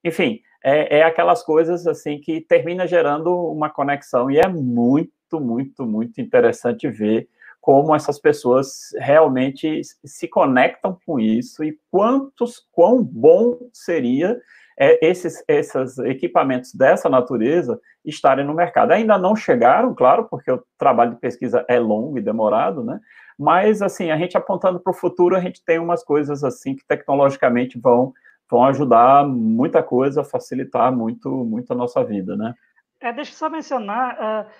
[0.05, 5.85] Enfim, é, é aquelas coisas assim que termina gerando uma conexão e é muito, muito,
[5.85, 7.29] muito interessante ver
[7.61, 14.37] como essas pessoas realmente se conectam com isso e quantos, quão bom seria
[14.77, 18.90] é, esses, esses equipamentos dessa natureza estarem no mercado.
[18.90, 22.98] Ainda não chegaram, claro, porque o trabalho de pesquisa é longo e demorado, né?
[23.38, 26.85] Mas, assim, a gente apontando para o futuro, a gente tem umas coisas, assim, que
[26.85, 28.12] tecnologicamente vão
[28.53, 32.55] vão ajudar muita coisa, facilitar muito, muito a nossa vida, né?
[33.01, 34.51] É, deixa eu só mencionar uh,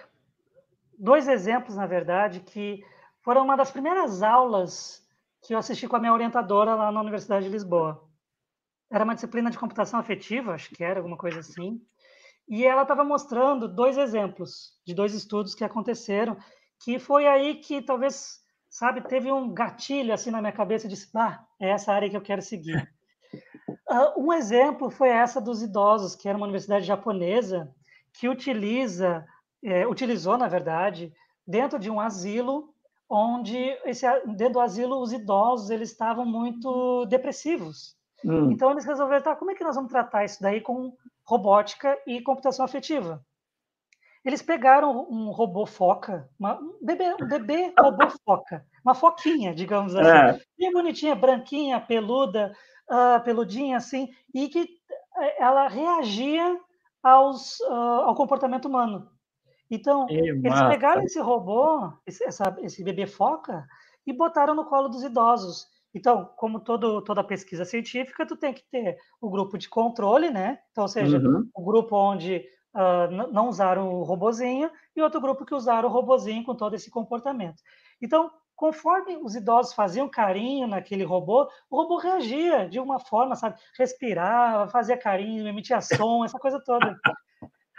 [0.98, 2.83] dois exemplos, na verdade, que
[3.20, 5.07] foram uma das primeiras aulas
[5.42, 8.02] que eu assisti com a minha orientadora lá na Universidade de Lisboa.
[8.90, 11.78] Era uma disciplina de computação afetiva, acho que era alguma coisa assim.
[12.48, 16.37] E ela estava mostrando dois exemplos de dois estudos que aconteceram,
[16.83, 21.11] que foi aí que talvez, sabe, teve um gatilho assim na minha cabeça e disse,
[21.14, 22.91] ah, é essa área que eu quero seguir.
[23.90, 27.73] Uh, um exemplo foi essa dos idosos, que era uma universidade japonesa
[28.12, 29.25] que utiliza,
[29.62, 31.12] é, utilizou, na verdade,
[31.47, 32.73] dentro de um asilo,
[33.09, 37.97] onde esse, dentro do asilo os idosos eles estavam muito depressivos.
[38.25, 38.51] Hum.
[38.51, 42.21] Então eles resolveram, tá, como é que nós vamos tratar isso daí com robótica e
[42.23, 43.25] computação afetiva?
[44.25, 49.97] Eles pegaram um robô foca, uma, um bebê, um bebê robô foca, uma foquinha, digamos
[49.97, 50.40] assim, é.
[50.57, 52.55] bem bonitinha, branquinha, peluda,
[52.90, 54.68] uh, peludinha assim, e que
[55.18, 56.59] eh, ela reagia
[57.03, 59.11] aos, uh, ao comportamento humano.
[59.71, 63.66] Então, eles pegaram esse robô, esse, essa, esse bebê foca,
[64.07, 65.66] e botaram no colo dos idosos.
[65.95, 70.59] Então, como todo, toda pesquisa científica, tu tem que ter o grupo de controle, né?
[70.71, 71.49] Então, ou seja, uhum.
[71.55, 76.45] o grupo onde uh, não usaram o robozinho e outro grupo que usaram o robozinho
[76.45, 77.62] com todo esse comportamento.
[78.01, 78.31] Então,
[78.62, 83.59] conforme os idosos faziam carinho naquele robô, o robô reagia de uma forma, sabe?
[83.77, 86.96] Respirava, fazia carinho, emitia som, essa coisa toda.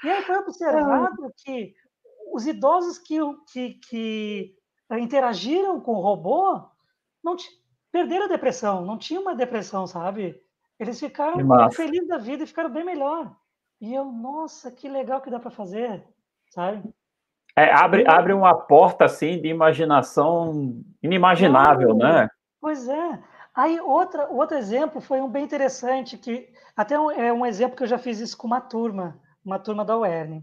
[0.03, 1.73] E aí foi observado que
[2.33, 3.17] os idosos que,
[3.49, 4.55] que, que
[4.99, 6.69] interagiram com o robô
[7.23, 7.37] não
[7.89, 10.37] perderam a depressão, não tinham uma depressão, sabe?
[10.77, 13.33] Eles ficaram felizes da vida e ficaram bem melhor.
[13.79, 16.05] E eu, nossa, que legal que dá para fazer,
[16.49, 16.83] sabe?
[17.55, 22.27] É, abre, abre uma porta assim de imaginação inimaginável, né?
[22.59, 23.23] Pois é.
[23.53, 27.83] Aí outra, outro exemplo foi um bem interessante que até um, é um exemplo que
[27.83, 30.41] eu já fiz isso com uma turma, uma turma da UERN,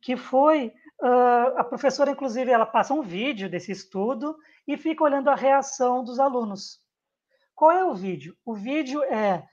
[0.00, 4.34] que foi uh, a professora inclusive ela passa um vídeo desse estudo
[4.66, 6.80] e fica olhando a reação dos alunos.
[7.54, 8.34] Qual é o vídeo?
[8.46, 9.44] O vídeo é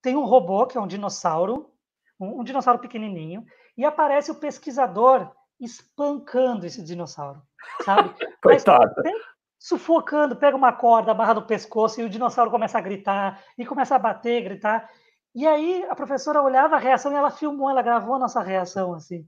[0.00, 1.70] tem um robô que é um dinossauro,
[2.20, 3.44] um, um dinossauro pequenininho,
[3.76, 5.32] e aparece o pesquisador
[5.64, 7.40] espancando esse dinossauro,
[7.84, 8.14] sabe?
[8.42, 8.92] Coitado.
[9.58, 13.94] Sufocando, pega uma corda, amarra no pescoço e o dinossauro começa a gritar e começa
[13.94, 14.90] a bater, gritar.
[15.34, 18.92] E aí a professora olhava a reação e ela filmou, ela gravou a nossa reação
[18.92, 19.24] assim.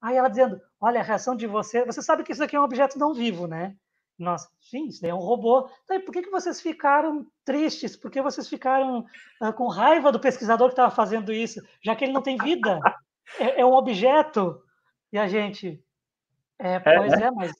[0.00, 1.84] Aí ela dizendo: Olha, a reação de você.
[1.84, 3.74] Você sabe que isso aqui é um objeto não vivo, né?
[4.18, 5.70] Nossa, sim, isso é um robô.
[5.84, 7.96] Então, por que, que vocês ficaram tristes?
[7.96, 9.06] Por que vocês ficaram
[9.40, 12.78] uh, com raiva do pesquisador que estava fazendo isso, já que ele não tem vida?
[13.38, 14.58] É, é um objeto.
[15.12, 15.82] E a gente.
[16.58, 17.52] É, é pois é, é mas.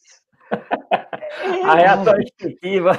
[1.64, 2.92] a reação instintiva.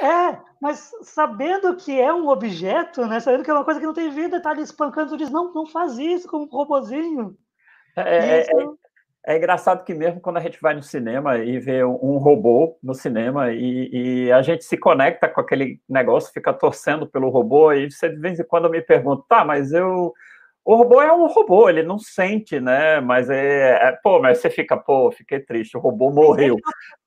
[0.00, 3.20] É, mas sabendo que é um objeto, né?
[3.20, 5.52] Sabendo que é uma coisa que não tem vida, tá ali espancando, tu diz, não,
[5.52, 7.36] não faz isso como um robozinho.
[7.96, 8.78] É, isso...
[9.26, 12.78] é, é, engraçado que mesmo quando a gente vai no cinema e vê um robô
[12.82, 17.72] no cinema e, e, a gente se conecta com aquele negócio, fica torcendo pelo robô,
[17.72, 20.12] e você de vez em quando me pergunta, tá, mas eu.
[20.64, 23.00] O robô é um robô, ele não sente, né?
[23.00, 26.56] Mas é, é pô, mas você fica, pô, fiquei triste, o robô morreu.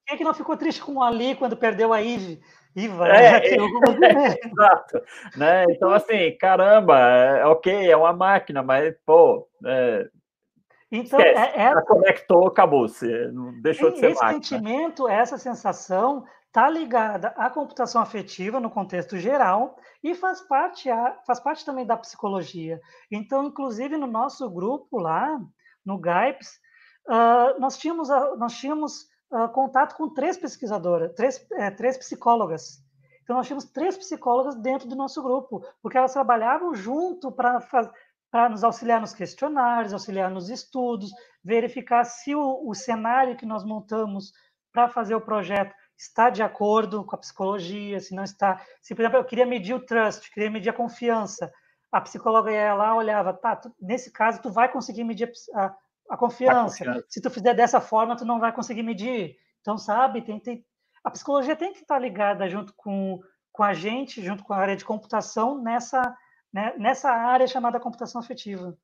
[0.06, 2.40] Quem é que não ficou triste com o Ali quando perdeu a Eve?
[2.76, 5.02] Iva, é, é, é, exato.
[5.36, 5.66] Né?
[5.72, 10.08] Então, assim, caramba, é, ok, é uma máquina, mas, pô, é,
[10.92, 13.08] então, é, é, conectou, acabou-se,
[13.62, 14.40] deixou de ser esse máquina.
[14.40, 20.90] Esse sentimento, essa sensação, está ligada à computação afetiva no contexto geral e faz parte,
[20.90, 22.82] a, faz parte também da psicologia.
[23.12, 25.40] Então, inclusive, no nosso grupo lá,
[25.86, 26.60] no GAIPS,
[27.08, 32.84] uh, nós tínhamos, nós tínhamos uh, contato com três pesquisadoras, três, é, três psicólogas.
[33.22, 37.60] Então, nós tínhamos três psicólogas dentro do nosso grupo, porque elas trabalhavam junto para
[38.30, 43.64] para nos auxiliar nos questionários, auxiliar nos estudos, verificar se o, o cenário que nós
[43.64, 44.34] montamos
[44.74, 48.62] para fazer o projeto está de acordo com a psicologia, se não está.
[48.82, 51.52] Se, por exemplo, eu queria medir o trust, queria medir a confiança,
[51.92, 55.76] a psicóloga ia lá, olhava, tá, tu, nesse caso tu vai conseguir medir a,
[56.12, 56.84] a, confiança.
[56.84, 57.06] a, confiança.
[57.10, 59.36] Se tu fizer dessa forma, tu não vai conseguir medir.
[59.62, 60.66] Então, sabe, tem, tem,
[61.04, 63.20] a psicologia tem que estar ligada junto com,
[63.52, 66.16] com a gente, junto com a área de computação, nessa
[66.54, 68.78] né, nessa área chamada computação afetiva.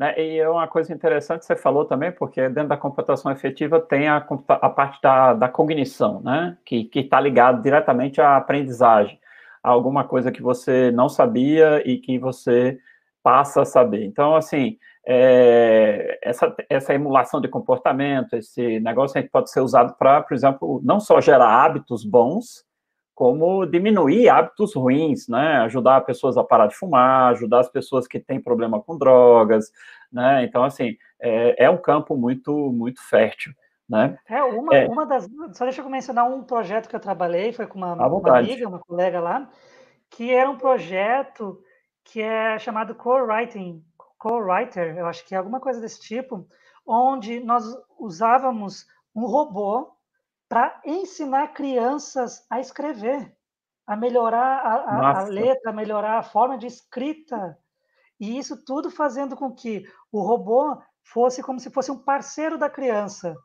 [0.00, 3.78] Né, e é uma coisa interessante que você falou também, porque dentro da computação efetiva
[3.78, 6.56] tem a, a parte da, da, cognição, né?
[6.64, 9.20] Que está ligado diretamente à aprendizagem,
[9.62, 12.78] a alguma coisa que você não sabia e que você
[13.22, 14.06] passa a saber.
[14.06, 20.32] Então, assim, é, essa, essa emulação de comportamento, esse negócio pode ser usado para, por
[20.32, 22.64] exemplo, não só gerar hábitos bons,
[23.14, 25.58] como diminuir hábitos ruins, né?
[25.58, 29.70] Ajudar pessoas a parar de fumar, ajudar as pessoas que têm problema com drogas,
[30.12, 30.44] né?
[30.44, 33.52] Então, assim, é, é um campo muito, muito fértil.
[33.88, 34.16] Né?
[34.28, 35.28] É, uma, é, uma das.
[35.52, 38.78] Só deixa eu mencionar um projeto que eu trabalhei, foi com uma, uma amiga, uma
[38.78, 39.50] colega lá,
[40.08, 41.60] que era um projeto
[42.04, 43.84] que é chamado co-writing,
[44.16, 46.46] co-writer, eu acho que é alguma coisa desse tipo,
[46.86, 47.64] onde nós
[47.98, 49.90] usávamos um robô
[50.50, 53.32] para ensinar crianças a escrever,
[53.86, 57.56] a melhorar a, a, a, letra, a melhorar a forma de escrita.
[58.18, 62.68] E isso tudo fazendo com que o robô fosse como se fosse um parceiro da
[62.68, 63.36] criança.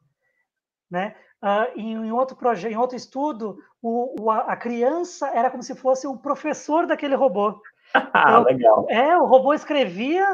[0.90, 1.16] Né?
[1.44, 5.76] Uh, em, em, outro projeto, em outro estudo, o, o, a criança era como se
[5.76, 7.62] fosse o professor daquele robô.
[8.10, 8.88] Então, Legal.
[8.90, 10.26] É, o robô escrevia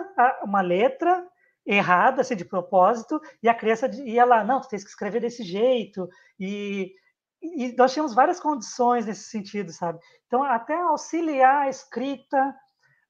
[0.41, 1.27] uma letra
[1.65, 5.43] errada, assim, de propósito, e a criança ia lá, não, tu tens que escrever desse
[5.43, 6.93] jeito, e,
[7.41, 9.99] e nós tínhamos várias condições nesse sentido, sabe?
[10.27, 12.55] Então, até auxiliar a escrita,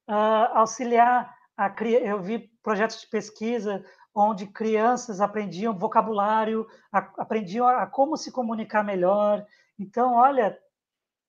[0.10, 3.84] uh, auxiliar a eu vi projetos de pesquisa
[4.14, 9.46] onde crianças aprendiam vocabulário, a, aprendiam a, a, como se comunicar melhor.
[9.80, 10.58] Então, olha,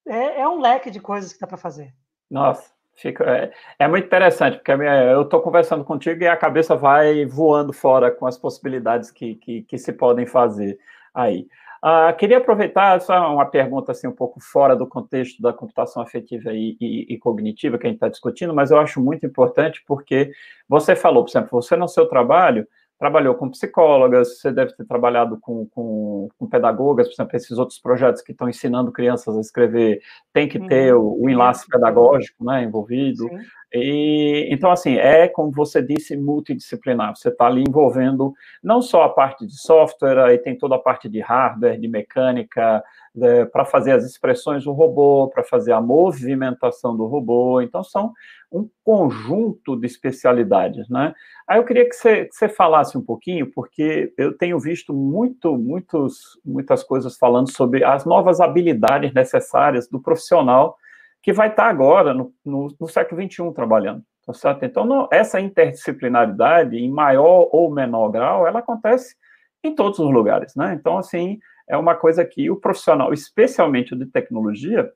[0.07, 1.95] é, é um leque de coisas que dá para fazer.
[2.31, 7.25] Nossa, Fica, é, é, muito interessante, porque eu estou conversando contigo e a cabeça vai
[7.25, 10.79] voando fora com as possibilidades que, que, que se podem fazer
[11.15, 11.47] aí.
[11.85, 16.53] Uh, queria aproveitar só uma pergunta assim um pouco fora do contexto da computação afetiva
[16.53, 20.31] e, e, e cognitiva que a gente está discutindo, mas eu acho muito importante porque
[20.69, 22.69] você falou, por exemplo, você no seu trabalho
[23.03, 27.77] trabalhou com psicólogas, você deve ter trabalhado com, com, com pedagogas, por exemplo, esses outros
[27.81, 30.01] projetos que estão ensinando crianças a escrever,
[30.33, 33.25] tem que ter o, o enlace pedagógico né, envolvido.
[33.29, 33.41] Sim.
[33.75, 37.17] E, então, assim, é, como você disse, multidisciplinar.
[37.17, 41.09] Você está ali envolvendo não só a parte de software, aí tem toda a parte
[41.09, 42.85] de hardware, de mecânica,
[43.21, 47.61] é, para fazer as expressões do robô, para fazer a movimentação do robô.
[47.61, 48.13] Então, são
[48.51, 51.15] um conjunto de especialidades, né?
[51.49, 55.57] Aí eu queria que você, que você falasse um pouquinho, porque eu tenho visto muito,
[55.57, 60.77] muitos, muitas coisas falando sobre as novas habilidades necessárias do profissional
[61.23, 64.03] que vai estar agora no, no, no século XXI trabalhando.
[64.25, 64.65] Tá certo?
[64.65, 69.17] Então, essa interdisciplinaridade, em maior ou menor grau, ela acontece
[69.65, 70.75] em todos os lugares, né?
[70.79, 74.93] Então, assim, é uma coisa que o profissional, especialmente o de tecnologia,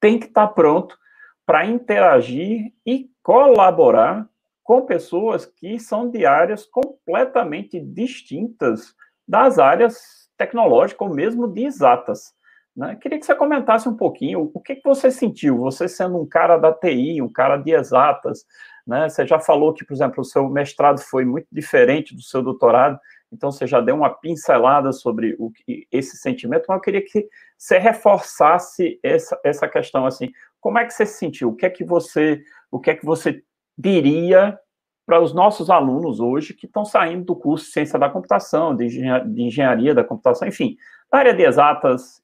[0.00, 0.98] tem que estar pronto
[1.46, 4.28] para interagir e colaborar
[4.62, 8.94] com pessoas que são de áreas completamente distintas
[9.26, 12.32] das áreas tecnológicas ou mesmo de exatas.
[12.76, 12.96] Né?
[13.00, 16.56] Queria que você comentasse um pouquinho o que, que você sentiu, você sendo um cara
[16.56, 18.44] da TI, um cara de exatas,
[18.86, 19.08] né?
[19.08, 22.98] Você já falou que, por exemplo, o seu mestrado foi muito diferente do seu doutorado,
[23.32, 27.28] então você já deu uma pincelada sobre o que, esse sentimento, mas eu queria que
[27.56, 31.50] você reforçasse essa, essa questão assim, como é que você se sentiu?
[31.50, 33.42] O que é que você, o que é que você
[33.76, 34.58] diria
[35.06, 38.84] para os nossos alunos hoje que estão saindo do curso de Ciência da Computação, de,
[38.84, 40.76] engenharia, de engenharia da computação, enfim,
[41.10, 42.22] da área de exatas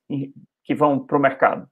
[0.62, 1.68] que vão para o mercado?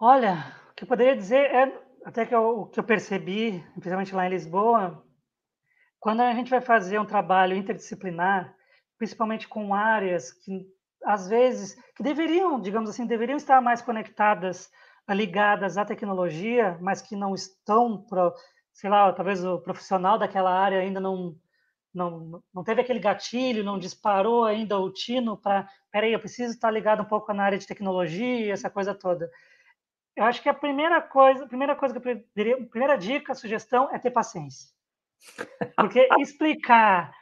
[0.00, 1.72] Olha, o que eu poderia dizer é,
[2.04, 5.02] até que eu, o que eu percebi, principalmente lá em Lisboa,
[6.00, 8.54] quando a gente vai fazer um trabalho interdisciplinar,
[8.96, 10.66] principalmente com áreas que,
[11.04, 14.70] às vezes, que deveriam, digamos assim, deveriam estar mais conectadas,
[15.08, 18.32] ligadas à tecnologia, mas que não estão, pro,
[18.72, 21.34] sei lá, talvez o profissional daquela área ainda não,
[21.94, 26.70] não, não teve aquele gatilho, não disparou ainda o tino para, peraí, eu preciso estar
[26.70, 29.30] ligado um pouco na área de tecnologia, essa coisa toda.
[30.14, 33.88] Eu acho que a primeira coisa, a primeira coisa que eu a primeira dica, sugestão
[33.92, 34.77] é ter paciência.
[35.76, 37.12] Porque explicar,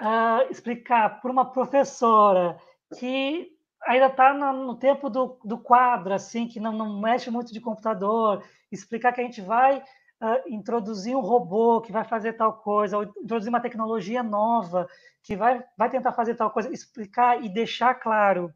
[0.00, 2.58] uh, explicar para uma professora
[2.98, 3.48] que
[3.86, 7.60] ainda está no, no, tempo do, do quadro, assim, que não, não mexe muito de
[7.60, 12.98] computador, explicar que a gente vai uh, introduzir um robô que vai fazer tal coisa,
[12.98, 14.88] ou introduzir uma tecnologia nova
[15.22, 18.52] que vai, vai tentar fazer tal coisa, explicar e deixar claro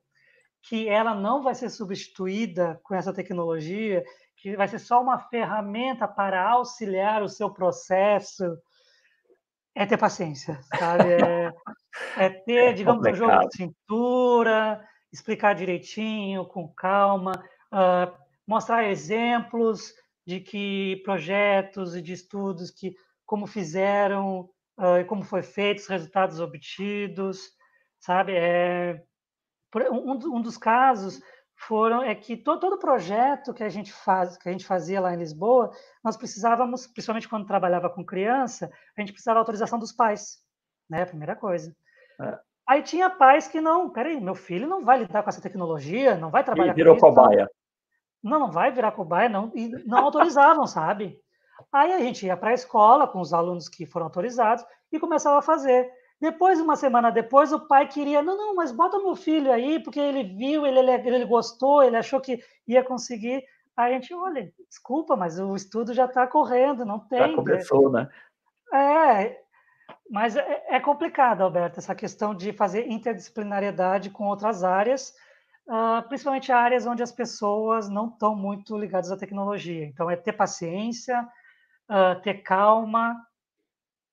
[0.63, 4.05] que ela não vai ser substituída com essa tecnologia,
[4.37, 8.57] que vai ser só uma ferramenta para auxiliar o seu processo,
[9.75, 11.13] é ter paciência, sabe?
[11.13, 11.53] É,
[12.17, 17.33] é ter, é digamos, um jogo de cintura, explicar direitinho, com calma,
[17.73, 18.13] uh,
[18.47, 19.93] mostrar exemplos
[20.27, 22.95] de que projetos e de estudos que
[23.27, 27.51] como fizeram uh, e como foi feito, os resultados obtidos,
[27.99, 28.33] sabe?
[28.37, 29.03] É,
[29.91, 31.21] um, um dos casos
[31.67, 35.15] foram é que todo, todo projeto que a gente faz, que a gente fazia lá
[35.15, 35.71] em Lisboa,
[36.03, 40.39] nós precisávamos, principalmente quando trabalhava com criança, a gente precisava da autorização dos pais,
[40.89, 41.05] né?
[41.05, 41.75] Primeira coisa.
[42.21, 42.39] É.
[42.67, 46.31] Aí tinha pais que não, peraí, meu filho não vai lidar com essa tecnologia, não
[46.31, 47.17] vai trabalhar e virou com isso.
[47.17, 47.51] cobaia.
[48.23, 51.21] Não, não vai virar cobaia, não, e não autorizavam, sabe?
[51.73, 55.39] Aí a gente ia para a escola com os alunos que foram autorizados e começava
[55.39, 55.91] a fazer.
[56.23, 59.99] Depois, uma semana depois, o pai queria, não, não, mas bota meu filho aí, porque
[59.99, 63.43] ele viu, ele, ele, ele gostou, ele achou que ia conseguir.
[63.77, 67.19] Aí a gente, olha, desculpa, mas o estudo já está correndo, não tem.
[67.19, 68.09] Já começou, né?
[68.73, 69.37] É,
[70.09, 75.13] mas é, é, complicado, Alberto, essa questão de fazer interdisciplinariedade com outras áreas,
[75.67, 79.85] uh, principalmente áreas onde as pessoas não estão muito ligadas à tecnologia.
[79.87, 81.21] Então, é ter paciência,
[81.91, 83.21] uh, ter calma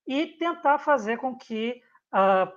[0.07, 1.79] e tentar fazer com que
[2.13, 2.51] uh,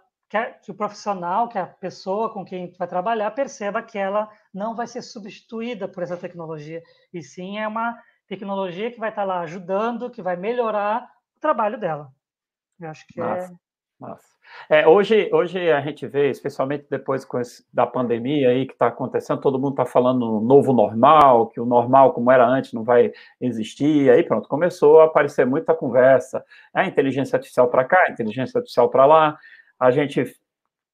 [0.62, 4.86] que, o profissional, que a pessoa com quem vai trabalhar perceba que ela não vai
[4.86, 10.10] ser substituída por essa tecnologia, e sim é uma tecnologia que vai estar lá ajudando,
[10.10, 12.10] que vai melhorar o trabalho dela.
[12.80, 13.52] Eu acho que Nossa.
[13.52, 13.62] é.
[14.02, 14.32] Nossa.
[14.68, 19.40] É, hoje, hoje a gente vê, especialmente depois esse, da pandemia aí que está acontecendo,
[19.40, 24.10] todo mundo está falando novo normal, que o normal como era antes não vai existir,
[24.10, 29.06] aí pronto, começou a aparecer muita conversa, a inteligência artificial para cá, inteligência artificial para
[29.06, 29.38] lá,
[29.78, 30.36] a gente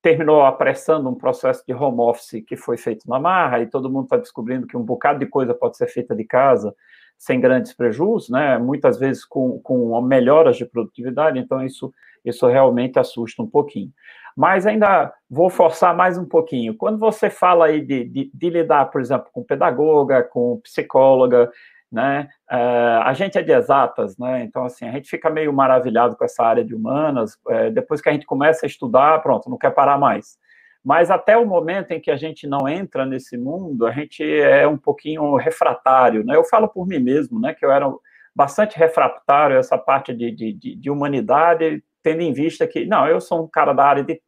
[0.03, 4.05] terminou apressando um processo de home office que foi feito na marra, e todo mundo
[4.05, 6.75] está descobrindo que um bocado de coisa pode ser feita de casa,
[7.18, 8.57] sem grandes prejuízos, né?
[8.59, 11.92] muitas vezes com, com melhoras de produtividade, então isso,
[12.31, 13.91] isso realmente assusta um pouquinho.
[14.37, 16.76] Mas ainda vou forçar mais um pouquinho.
[16.76, 21.51] Quando você fala aí de, de, de lidar, por exemplo, com pedagoga, com psicóloga,
[21.91, 22.29] né?
[22.51, 24.45] Uh, a gente é de exatas, né?
[24.45, 27.35] Então, assim, a gente fica meio maravilhado com essa área de humanas.
[27.47, 30.39] Uh, depois que a gente começa a estudar, pronto, não quer parar mais.
[30.85, 34.66] Mas até o momento em que a gente não entra nesse mundo, a gente é
[34.68, 36.37] um pouquinho refratário, né?
[36.37, 37.55] Eu falo por mim mesmo, né?
[37.55, 37.91] Que eu era
[38.35, 43.44] bastante refratário essa parte de, de, de humanidade, tendo em vista que, não, eu sou
[43.44, 44.20] um cara da área de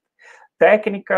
[0.59, 1.15] técnica,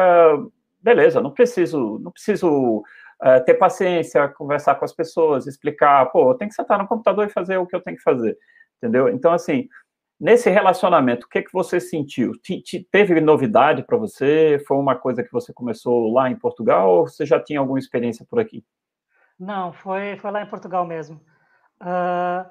[0.80, 6.34] beleza, não preciso, não preciso uh, ter paciência, conversar com as pessoas, explicar, pô, eu
[6.34, 8.36] tenho que sentar no computador e fazer o que eu tenho que fazer,
[8.78, 9.08] entendeu?
[9.08, 9.68] Então, assim,
[10.22, 12.30] Nesse relacionamento, o que, que você sentiu?
[12.40, 14.62] Te, te, teve novidade para você?
[14.68, 18.24] Foi uma coisa que você começou lá em Portugal ou você já tinha alguma experiência
[18.30, 18.64] por aqui?
[19.36, 21.20] Não, foi, foi lá em Portugal mesmo.
[21.80, 22.48] Uh,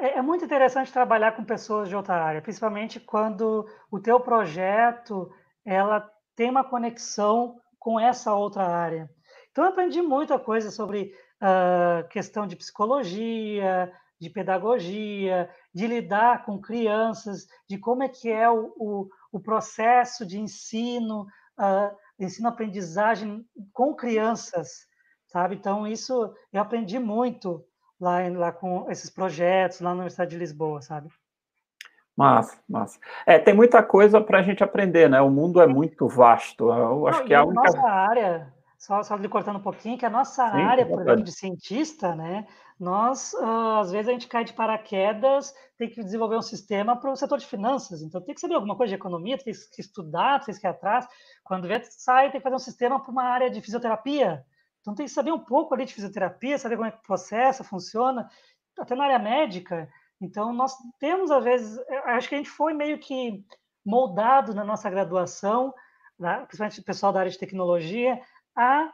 [0.00, 5.30] é, é muito interessante trabalhar com pessoas de outra área, principalmente quando o teu projeto
[5.64, 9.10] ela tem uma conexão com essa outra área.
[9.50, 16.60] Então, eu aprendi muita coisa sobre uh, questão de psicologia, de pedagogia, de lidar com
[16.60, 21.22] crianças, de como é que é o, o, o processo de ensino,
[21.58, 24.86] uh, ensino-aprendizagem com crianças,
[25.28, 25.56] sabe?
[25.56, 27.64] Então, isso eu aprendi muito
[28.00, 31.08] lá, lá com esses projetos, lá na Universidade de Lisboa, sabe?
[32.16, 32.98] Massa, massa.
[33.26, 35.20] É, tem muita coisa para a gente aprender, né?
[35.20, 36.70] O mundo é muito vasto.
[36.70, 37.62] Eu acho Não, que é a única...
[37.62, 41.24] nossa área, só, só lhe cortando um pouquinho, que a nossa Sim, área, por exemplo,
[41.24, 42.46] de cientista, né?
[42.78, 47.10] Nós, uh, às vezes, a gente cai de paraquedas, tem que desenvolver um sistema para
[47.10, 48.02] o setor de finanças.
[48.02, 51.06] Então, tem que saber alguma coisa de economia, tem que estudar, tem que ir atrás.
[51.42, 54.44] Quando vê, sai, tem que fazer um sistema para uma área de fisioterapia.
[54.84, 58.28] Então, tem que saber um pouco ali de fisioterapia, saber como é que processa, funciona,
[58.78, 59.88] até na área médica.
[60.20, 63.42] Então, nós temos, às vezes, acho que a gente foi meio que
[63.82, 65.72] moldado na nossa graduação,
[66.18, 68.20] né, principalmente o pessoal da área de tecnologia,
[68.54, 68.92] a.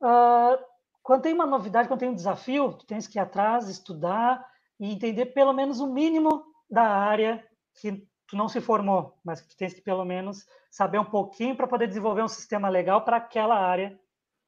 [0.00, 0.64] Uh,
[1.02, 4.46] quando tem uma novidade, quando tem um desafio, tu tens que ir atrás, estudar
[4.78, 9.48] e entender pelo menos o mínimo da área que tu não se formou, mas que
[9.48, 13.18] tu tens que pelo menos saber um pouquinho para poder desenvolver um sistema legal para
[13.18, 13.98] aquela área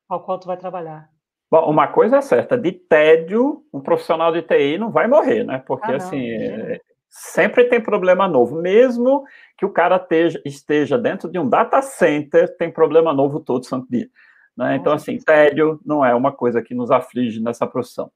[0.09, 1.09] ao qual tu vai trabalhar.
[1.51, 5.63] Bom, uma coisa é certa, de tédio, um profissional de TI não vai morrer, né?
[5.65, 8.61] Porque, ah, assim, é, sempre tem problema novo.
[8.61, 9.25] Mesmo
[9.57, 13.87] que o cara esteja, esteja dentro de um data center, tem problema novo todo santo
[13.89, 14.09] dia.
[14.57, 14.77] Né?
[14.77, 18.11] Então, assim, tédio não é uma coisa que nos aflige nessa profissão.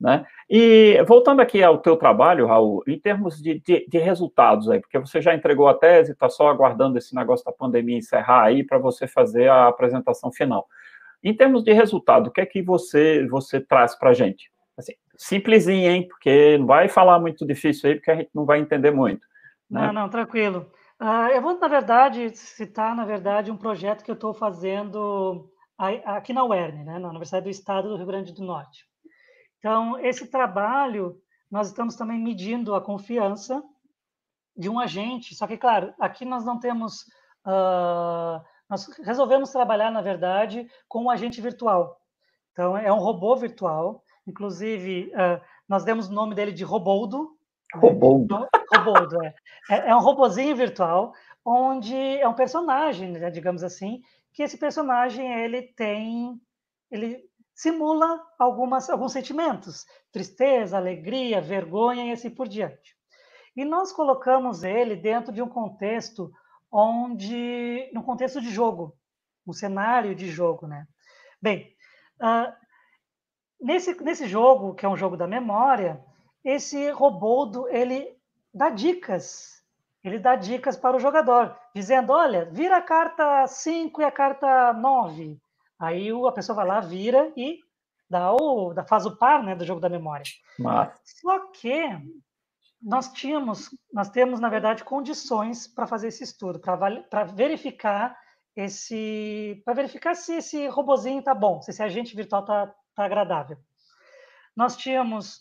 [0.00, 0.24] Né?
[0.50, 4.98] E voltando aqui ao teu trabalho, Raul, em termos de, de, de resultados aí, porque
[4.98, 8.78] você já entregou a tese, está só aguardando esse negócio da pandemia encerrar aí para
[8.78, 10.66] você fazer a apresentação final.
[11.22, 14.50] Em termos de resultado, o que é que você, você traz para a gente?
[14.76, 16.08] Assim, simplesinho, hein?
[16.08, 19.26] Porque não vai falar muito difícil aí, porque a gente não vai entender muito.
[19.70, 19.86] Né?
[19.86, 20.70] Não, não, tranquilo.
[21.00, 25.48] Uh, eu vou, na verdade, citar, na verdade, um projeto que eu estou fazendo
[26.04, 28.86] aqui na UERN, né, na Universidade do Estado do Rio Grande do Norte.
[29.58, 31.16] Então, esse trabalho,
[31.50, 33.62] nós estamos também medindo a confiança
[34.56, 37.02] de um agente, só que, claro, aqui nós não temos
[37.46, 38.40] uh,
[38.72, 42.00] nós resolvemos trabalhar, na verdade, com um agente virtual.
[42.52, 44.02] Então, é um robô virtual.
[44.26, 47.36] Inclusive, uh, nós demos o nome dele de Roboldo.
[47.74, 48.40] Roboldo.
[48.40, 48.48] Né?
[48.74, 49.34] Roboldo, é.
[49.70, 49.90] é.
[49.90, 51.12] É um robozinho virtual,
[51.44, 54.00] onde é um personagem, né, digamos assim,
[54.32, 56.40] que esse personagem ele tem,
[56.90, 57.22] ele
[57.54, 62.96] simula algumas, alguns sentimentos, tristeza, alegria, vergonha e assim por diante.
[63.54, 66.32] E nós colocamos ele dentro de um contexto
[66.72, 68.96] onde, no contexto de jogo,
[69.46, 70.86] um cenário de jogo, né?
[71.40, 71.76] Bem,
[72.18, 72.52] uh,
[73.60, 76.02] nesse, nesse jogo, que é um jogo da memória,
[76.42, 78.16] esse Roboldo, ele
[78.54, 79.62] dá dicas,
[80.02, 84.72] ele dá dicas para o jogador, dizendo, olha, vira a carta 5 e a carta
[84.72, 85.38] 9.
[85.78, 87.58] Aí a pessoa vai lá, vira e
[88.08, 90.24] dá o, faz o par né, do jogo da memória.
[90.58, 90.92] Mas...
[91.04, 91.82] Só que
[92.82, 98.18] nós tínhamos, nós temos, na verdade, condições para fazer esse estudo, para verificar
[98.56, 103.56] esse, para verificar se esse robozinho está bom, se esse agente virtual está tá agradável.
[104.54, 105.38] Nós tínhamos,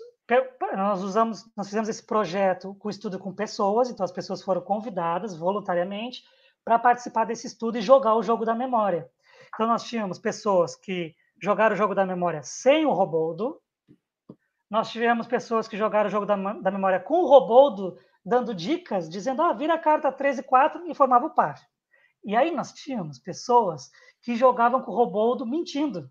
[0.75, 5.35] nós usamos, nós fizemos esse projeto com estudo com pessoas, então as pessoas foram convidadas
[5.35, 6.23] voluntariamente
[6.63, 9.09] para participar desse estudo e jogar o jogo da memória.
[9.53, 13.59] Então nós tínhamos pessoas que jogaram o jogo da memória sem o roboldo,
[14.71, 19.09] nós tivemos pessoas que jogaram o jogo da, da memória com o Roboldo, dando dicas,
[19.09, 21.59] dizendo, ah, vira a carta 3 e 4 e formava o par.
[22.23, 23.91] E aí nós tínhamos pessoas
[24.21, 26.09] que jogavam com o Roboldo mentindo.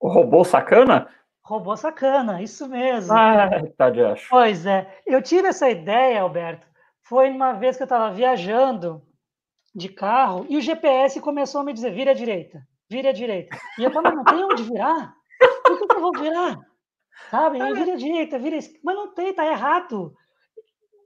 [0.00, 1.08] O robô sacana?
[1.44, 3.12] Robô sacana, isso mesmo.
[3.12, 4.30] Ah, tá de acho.
[4.30, 5.02] Pois é.
[5.04, 6.66] Eu tive essa ideia, Alberto,
[7.02, 9.02] foi uma vez que eu estava viajando
[9.74, 13.54] de carro e o GPS começou a me dizer, vira à direita, vira à direita.
[13.78, 15.12] E eu falei, não tem onde virar?
[15.66, 16.58] Por que eu vou virar?
[17.30, 17.58] Sabe?
[17.58, 18.80] E vira direita, vira esquerda.
[18.84, 20.14] Mas não tem, tá errado.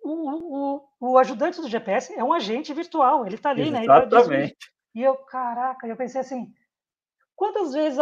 [0.03, 3.83] O, o, o ajudante do GPS é um agente virtual, ele tá ali, né?
[3.83, 4.57] Exatamente.
[4.95, 6.53] E eu, caraca, eu pensei assim,
[7.37, 7.99] quantas vezes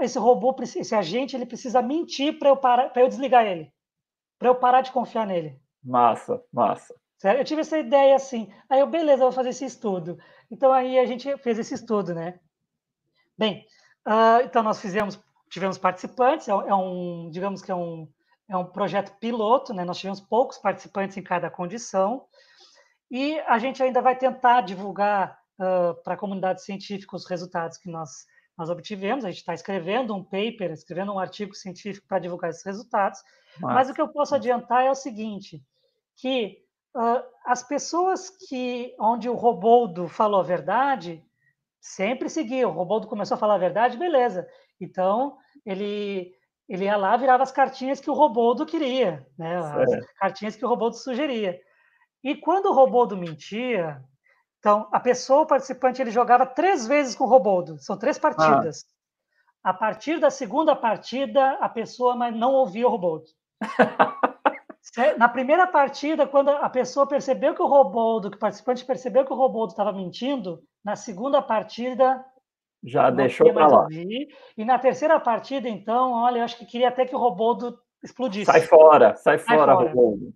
[0.00, 3.72] esse robô, esse agente, ele precisa mentir para eu parar, para eu desligar ele,
[4.38, 5.60] para eu parar de confiar nele?
[5.82, 6.94] Massa, massa.
[7.18, 7.40] Sério?
[7.40, 8.52] Eu tive essa ideia assim.
[8.68, 10.18] Aí eu, beleza, vou fazer esse estudo.
[10.50, 12.38] Então aí a gente fez esse estudo, né?
[13.36, 13.66] Bem,
[14.06, 15.18] uh, então nós fizemos
[15.54, 18.08] tivemos participantes, é, é um, digamos que é um,
[18.48, 19.84] é um projeto piloto, né?
[19.84, 22.26] Nós tivemos poucos participantes em cada condição,
[23.08, 27.88] e a gente ainda vai tentar divulgar uh, para a comunidade científica os resultados que
[27.88, 28.26] nós
[28.56, 32.64] nós obtivemos, a gente está escrevendo um paper, escrevendo um artigo científico para divulgar esses
[32.64, 33.20] resultados,
[33.60, 33.74] Nossa.
[33.74, 35.60] mas o que eu posso adiantar é o seguinte,
[36.14, 36.62] que
[36.94, 41.20] uh, as pessoas que, onde o Roboldo falou a verdade,
[41.84, 44.48] sempre seguiam, o Roboldo começou a falar a verdade, beleza,
[44.80, 46.32] então ele
[46.66, 49.58] ele ia lá virava as cartinhas que o Roboldo queria, né?
[49.58, 51.60] as cartinhas que o Roboldo sugeria.
[52.22, 54.02] E quando o Roboldo mentia,
[54.58, 58.86] então a pessoa, o participante, ele jogava três vezes com o Roboldo, são três partidas.
[59.62, 59.70] Ah.
[59.70, 63.26] A partir da segunda partida, a pessoa não ouvia o Roboldo.
[65.16, 69.32] Na primeira partida, quando a pessoa percebeu que o Roboldo, que o participante percebeu que
[69.32, 72.24] o Roboldo estava mentindo, na segunda partida
[72.82, 73.80] já deixou para lá.
[73.82, 74.28] Ouvir.
[74.56, 78.44] E na terceira partida, então, olha, eu acho que queria até que o Roboldo explodisse.
[78.44, 80.32] Sai fora, sai, sai fora, fora, Roboldo.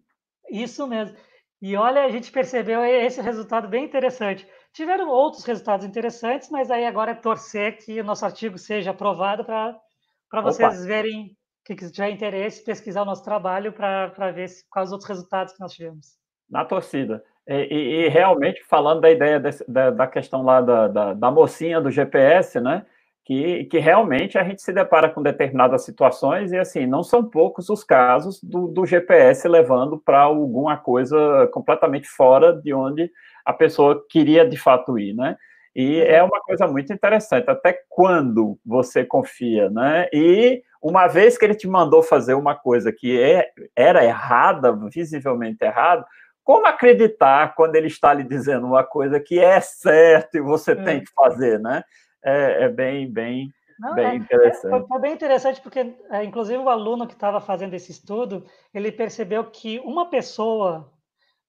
[0.50, 1.16] Isso mesmo.
[1.60, 4.48] E olha, a gente percebeu esse resultado bem interessante.
[4.72, 9.44] Tiveram outros resultados interessantes, mas aí agora é torcer que o nosso artigo seja aprovado
[9.44, 11.36] para vocês verem
[11.74, 15.60] que tiver interesse, pesquisar o nosso trabalho para ver se, quais os outros resultados que
[15.60, 16.16] nós tivemos.
[16.48, 17.22] Na torcida.
[17.46, 21.80] E, e, realmente, falando da ideia desse, da, da, questão lá da, da, da, mocinha
[21.80, 22.84] do GPS, né?
[23.24, 27.68] Que, que realmente a gente se depara com determinadas situações e, assim, não são poucos
[27.70, 33.10] os casos do, do GPS levando para alguma coisa completamente fora de onde
[33.44, 35.36] a pessoa queria de fato ir, né?
[35.74, 40.08] E é uma coisa muito interessante, até quando você confia, né?
[40.12, 45.64] E uma vez que ele te mandou fazer uma coisa que é, era errada, visivelmente
[45.64, 46.06] errada,
[46.44, 50.98] como acreditar quando ele está lhe dizendo uma coisa que é certo e você tem
[50.98, 51.04] hum.
[51.04, 51.82] que fazer, né?
[52.24, 54.82] É, é bem, bem, Não, bem é, interessante.
[54.82, 58.90] É, foi bem interessante porque, é, inclusive, o aluno que estava fazendo esse estudo, ele
[58.90, 60.90] percebeu que uma pessoa,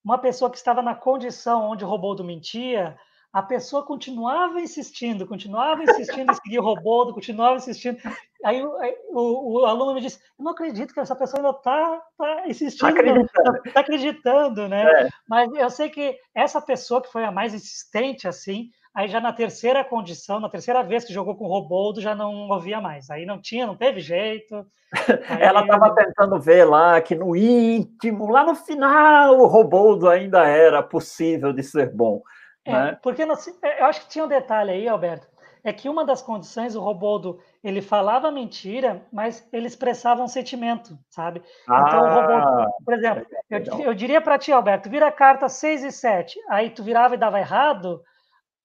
[0.03, 2.97] uma pessoa que estava na condição onde o robô mentia,
[3.32, 7.97] a pessoa continuava insistindo, continuava insistindo em seguir o robô, continuava insistindo.
[8.43, 8.71] Aí o,
[9.11, 12.88] o, o, aluno me disse: Eu não acredito que essa pessoa ainda está tá insistindo,
[12.88, 13.63] está acreditando.
[13.63, 14.84] Tá, tá acreditando, né?
[14.84, 15.09] É.
[15.27, 19.32] Mas eu sei que essa pessoa que foi a mais insistente, assim, aí já na
[19.32, 23.11] terceira condição, na terceira vez que jogou com o Roboldo, já não ouvia mais.
[23.11, 24.65] Aí não tinha, não teve jeito.
[25.30, 25.43] Aí...
[25.43, 30.82] Ela estava tentando ver lá que no íntimo, lá no final, o Roboldo ainda era
[30.82, 32.23] possível de ser bom.
[32.70, 32.99] É, né?
[33.01, 35.28] Porque é, eu acho que tinha um detalhe aí, Alberto,
[35.63, 40.97] é que uma das condições, o Roboldo, ele falava mentira, mas ele expressava um sentimento,
[41.09, 41.41] sabe?
[41.67, 45.49] Ah, então, o Roboldo, por exemplo, eu, eu diria para ti, Alberto, vira a carta
[45.49, 48.01] 6 e 7, aí tu virava e dava errado,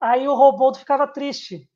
[0.00, 1.68] aí o Roboldo ficava triste,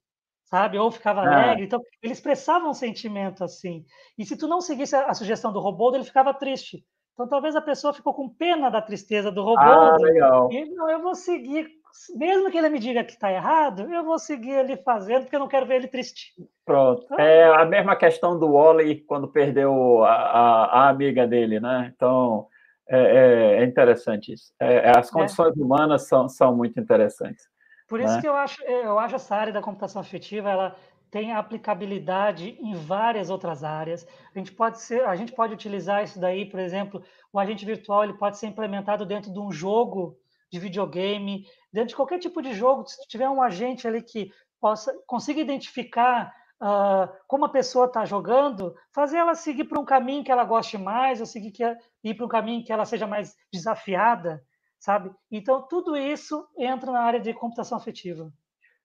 [0.45, 0.79] sabe?
[0.79, 1.25] Ou ficava ah.
[1.25, 1.65] alegre.
[1.65, 3.85] Então, ele expressava um sentimento assim.
[4.17, 6.85] E se tu não seguisse a, a sugestão do Roboldo, ele ficava triste.
[7.13, 9.65] Então, talvez a pessoa ficou com pena da tristeza do Roboldo.
[9.65, 10.53] Ah, legal.
[10.53, 11.69] E não, eu vou seguir
[12.17, 15.41] mesmo que ele me diga que está errado, eu vou seguir ele fazendo, porque eu
[15.41, 16.33] não quero ver ele triste.
[16.65, 17.05] Pronto.
[17.05, 21.93] Então, é a mesma questão do Wally quando perdeu a, a, a amiga dele, né?
[21.95, 22.47] Então,
[22.89, 24.53] é, é, é interessante isso.
[24.61, 25.13] É, é as é.
[25.13, 27.47] condições humanas são, são muito interessantes.
[27.89, 28.21] Por isso né?
[28.21, 30.77] que eu acho, eu acho essa área da computação afetiva, ela
[31.11, 34.07] tem aplicabilidade em várias outras áreas.
[34.35, 38.05] A gente pode ser, a gente pode utilizar isso daí, por exemplo, o agente virtual
[38.05, 40.19] ele pode ser implementado dentro de um jogo
[40.51, 41.47] de videogame,
[41.79, 46.35] dentro de qualquer tipo de jogo, se tiver um agente ali que possa consiga identificar
[46.61, 50.77] uh, como a pessoa está jogando, fazer ela seguir para um caminho que ela goste
[50.77, 51.63] mais, ou seguir que,
[52.03, 54.43] ir para um caminho que ela seja mais desafiada,
[54.77, 55.13] sabe?
[55.31, 58.29] Então, tudo isso entra na área de computação afetiva.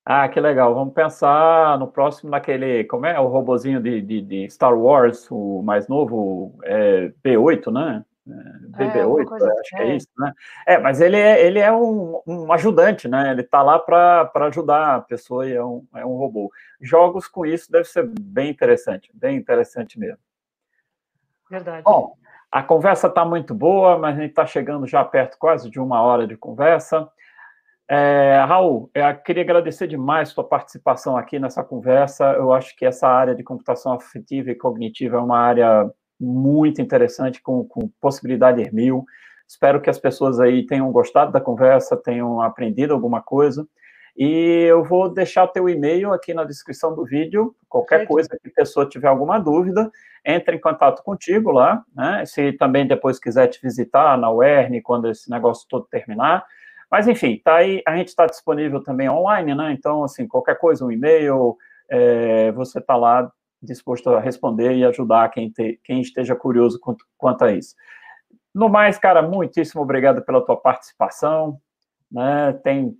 [0.05, 0.75] Ah, que legal.
[0.75, 5.63] Vamos pensar no próximo naquele, como é o robozinho de, de, de Star Wars, o
[5.63, 8.05] mais novo, é, B8, né?
[8.28, 10.34] BB8, é, acho que é, é isso, né?
[10.65, 13.32] É, mas ele é, ele é um, um ajudante, né?
[13.32, 16.49] Ele está lá para ajudar a pessoa e é um, é um robô.
[16.82, 20.19] Jogos com isso deve ser bem interessante, bem interessante mesmo.
[21.49, 21.84] Verdade.
[21.84, 22.15] Bom,
[22.51, 26.01] a conversa está muito boa, mas a gente está chegando já perto quase de uma
[26.01, 27.09] hora de conversa.
[27.89, 32.24] É, Raul, eu queria agradecer demais sua participação aqui nessa conversa.
[32.34, 35.91] Eu acho que essa área de computação afetiva e cognitiva é uma área
[36.24, 39.05] muito interessante, com, com possibilidade mil.
[39.47, 43.67] Espero que as pessoas aí tenham gostado da conversa, tenham aprendido alguma coisa.
[44.15, 47.55] E eu vou deixar teu e-mail aqui na descrição do vídeo.
[47.67, 49.91] Qualquer coisa que a pessoa tiver alguma dúvida,
[50.24, 51.84] entre em contato contigo lá.
[51.95, 52.24] Né?
[52.26, 56.45] Se também depois quiser te visitar na UERN, quando esse negócio todo terminar.
[56.89, 59.71] Mas, enfim, tá aí, a gente está disponível também online, né?
[59.71, 61.57] Então, assim, qualquer coisa, um e-mail,
[61.89, 63.32] é, você está lá
[63.64, 67.76] disposto a responder e ajudar quem, te, quem esteja curioso quanto, quanto, a isso.
[68.53, 71.59] No mais, cara, muitíssimo obrigado pela tua participação.
[72.11, 72.53] Né?
[72.64, 72.95] Tem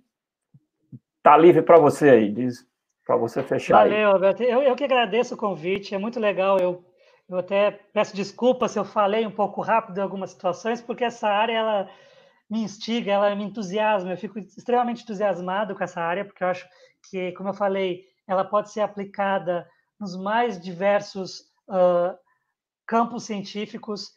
[1.22, 2.66] tá livre para você aí, diz.
[3.06, 3.78] para você fechar.
[3.78, 4.04] Valeu, aí.
[4.04, 4.42] Alberto.
[4.42, 6.58] Eu, eu que agradeço o convite, é muito legal.
[6.58, 6.84] Eu,
[7.28, 11.28] eu até peço desculpa se eu falei um pouco rápido em algumas situações, porque essa
[11.28, 11.90] área ela
[12.50, 14.12] me instiga, ela me entusiasma.
[14.12, 16.68] Eu fico extremamente entusiasmado com essa área, porque eu acho
[17.08, 19.66] que, como eu falei, ela pode ser aplicada
[20.04, 22.14] nos mais diversos uh,
[22.86, 24.12] campos científicos,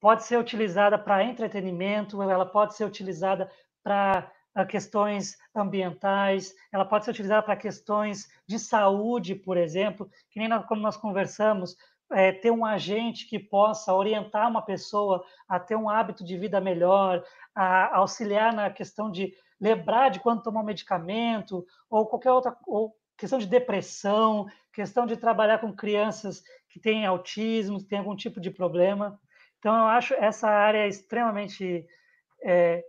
[0.00, 3.48] pode ser utilizada para entretenimento, ela pode ser utilizada
[3.80, 4.28] para
[4.68, 10.82] questões ambientais, ela pode ser utilizada para questões de saúde, por exemplo, que nem como
[10.82, 11.76] nós conversamos,
[12.12, 16.60] é, ter um agente que possa orientar uma pessoa a ter um hábito de vida
[16.60, 17.22] melhor,
[17.54, 22.96] a auxiliar na questão de lembrar de quando tomar um medicamento, ou qualquer outra, ou
[23.20, 28.40] questão de depressão, questão de trabalhar com crianças que têm autismo, que têm algum tipo
[28.40, 29.20] de problema.
[29.58, 31.86] Então, eu acho essa área extremamente
[32.42, 32.82] é,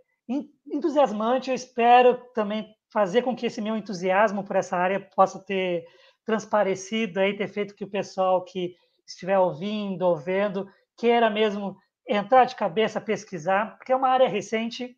[0.66, 1.50] entusiasmante.
[1.50, 5.84] Eu espero também fazer com que esse meu entusiasmo por essa área possa ter
[6.24, 8.74] transparecido aí, ter feito que o pessoal que
[9.06, 10.66] estiver ouvindo ou vendo
[10.96, 11.76] queira mesmo
[12.08, 14.96] entrar de cabeça, pesquisar, porque é uma área recente,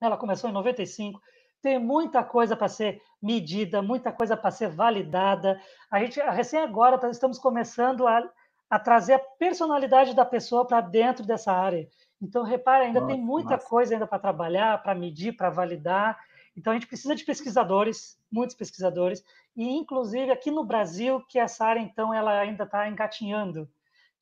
[0.00, 1.20] ela começou em 95,
[1.62, 5.60] tem muita coisa para ser medida, muita coisa para ser validada.
[5.90, 8.28] A gente, recém agora, estamos começando a,
[8.70, 11.88] a trazer a personalidade da pessoa para dentro dessa área.
[12.20, 16.18] Então, repare, ainda nossa, tem muita coisa ainda para trabalhar, para medir, para validar.
[16.56, 19.24] Então, a gente precisa de pesquisadores, muitos pesquisadores,
[19.56, 23.68] e inclusive aqui no Brasil, que essa área, então, ela ainda está engatinhando.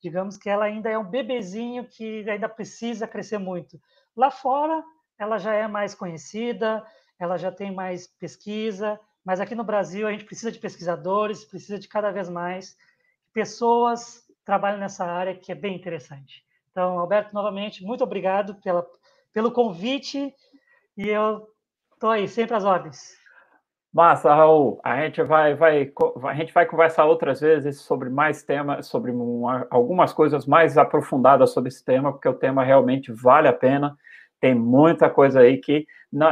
[0.01, 3.81] Digamos que ela ainda é um bebezinho que ainda precisa crescer muito.
[4.15, 4.83] Lá fora,
[5.17, 6.85] ela já é mais conhecida,
[7.19, 11.79] ela já tem mais pesquisa, mas aqui no Brasil a gente precisa de pesquisadores, precisa
[11.79, 12.77] de cada vez mais
[13.33, 16.45] pessoas que trabalham nessa área, que é bem interessante.
[16.71, 18.85] Então, Alberto, novamente, muito obrigado pela,
[19.33, 20.33] pelo convite
[20.95, 21.47] e eu
[21.93, 23.17] estou aí, sempre às ordens.
[23.93, 24.79] Massa, Raul.
[24.83, 25.91] A gente vai, vai,
[26.23, 31.51] a gente vai conversar outras vezes sobre mais temas, sobre uma, algumas coisas mais aprofundadas
[31.51, 33.97] sobre esse tema, porque o tema realmente vale a pena
[34.39, 35.85] tem muita coisa aí que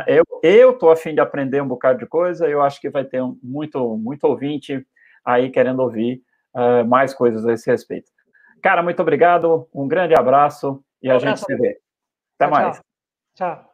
[0.08, 2.48] eu eu tô afim de aprender um bocado de coisa.
[2.48, 4.86] Eu acho que vai ter um, muito muito ouvinte
[5.24, 6.22] aí querendo ouvir
[6.54, 8.12] uh, mais coisas a esse respeito.
[8.62, 11.80] Cara, muito obrigado, um grande abraço e a gente se vê.
[12.40, 12.82] Até mais.
[13.36, 13.72] tchau.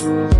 [0.00, 0.39] tchau.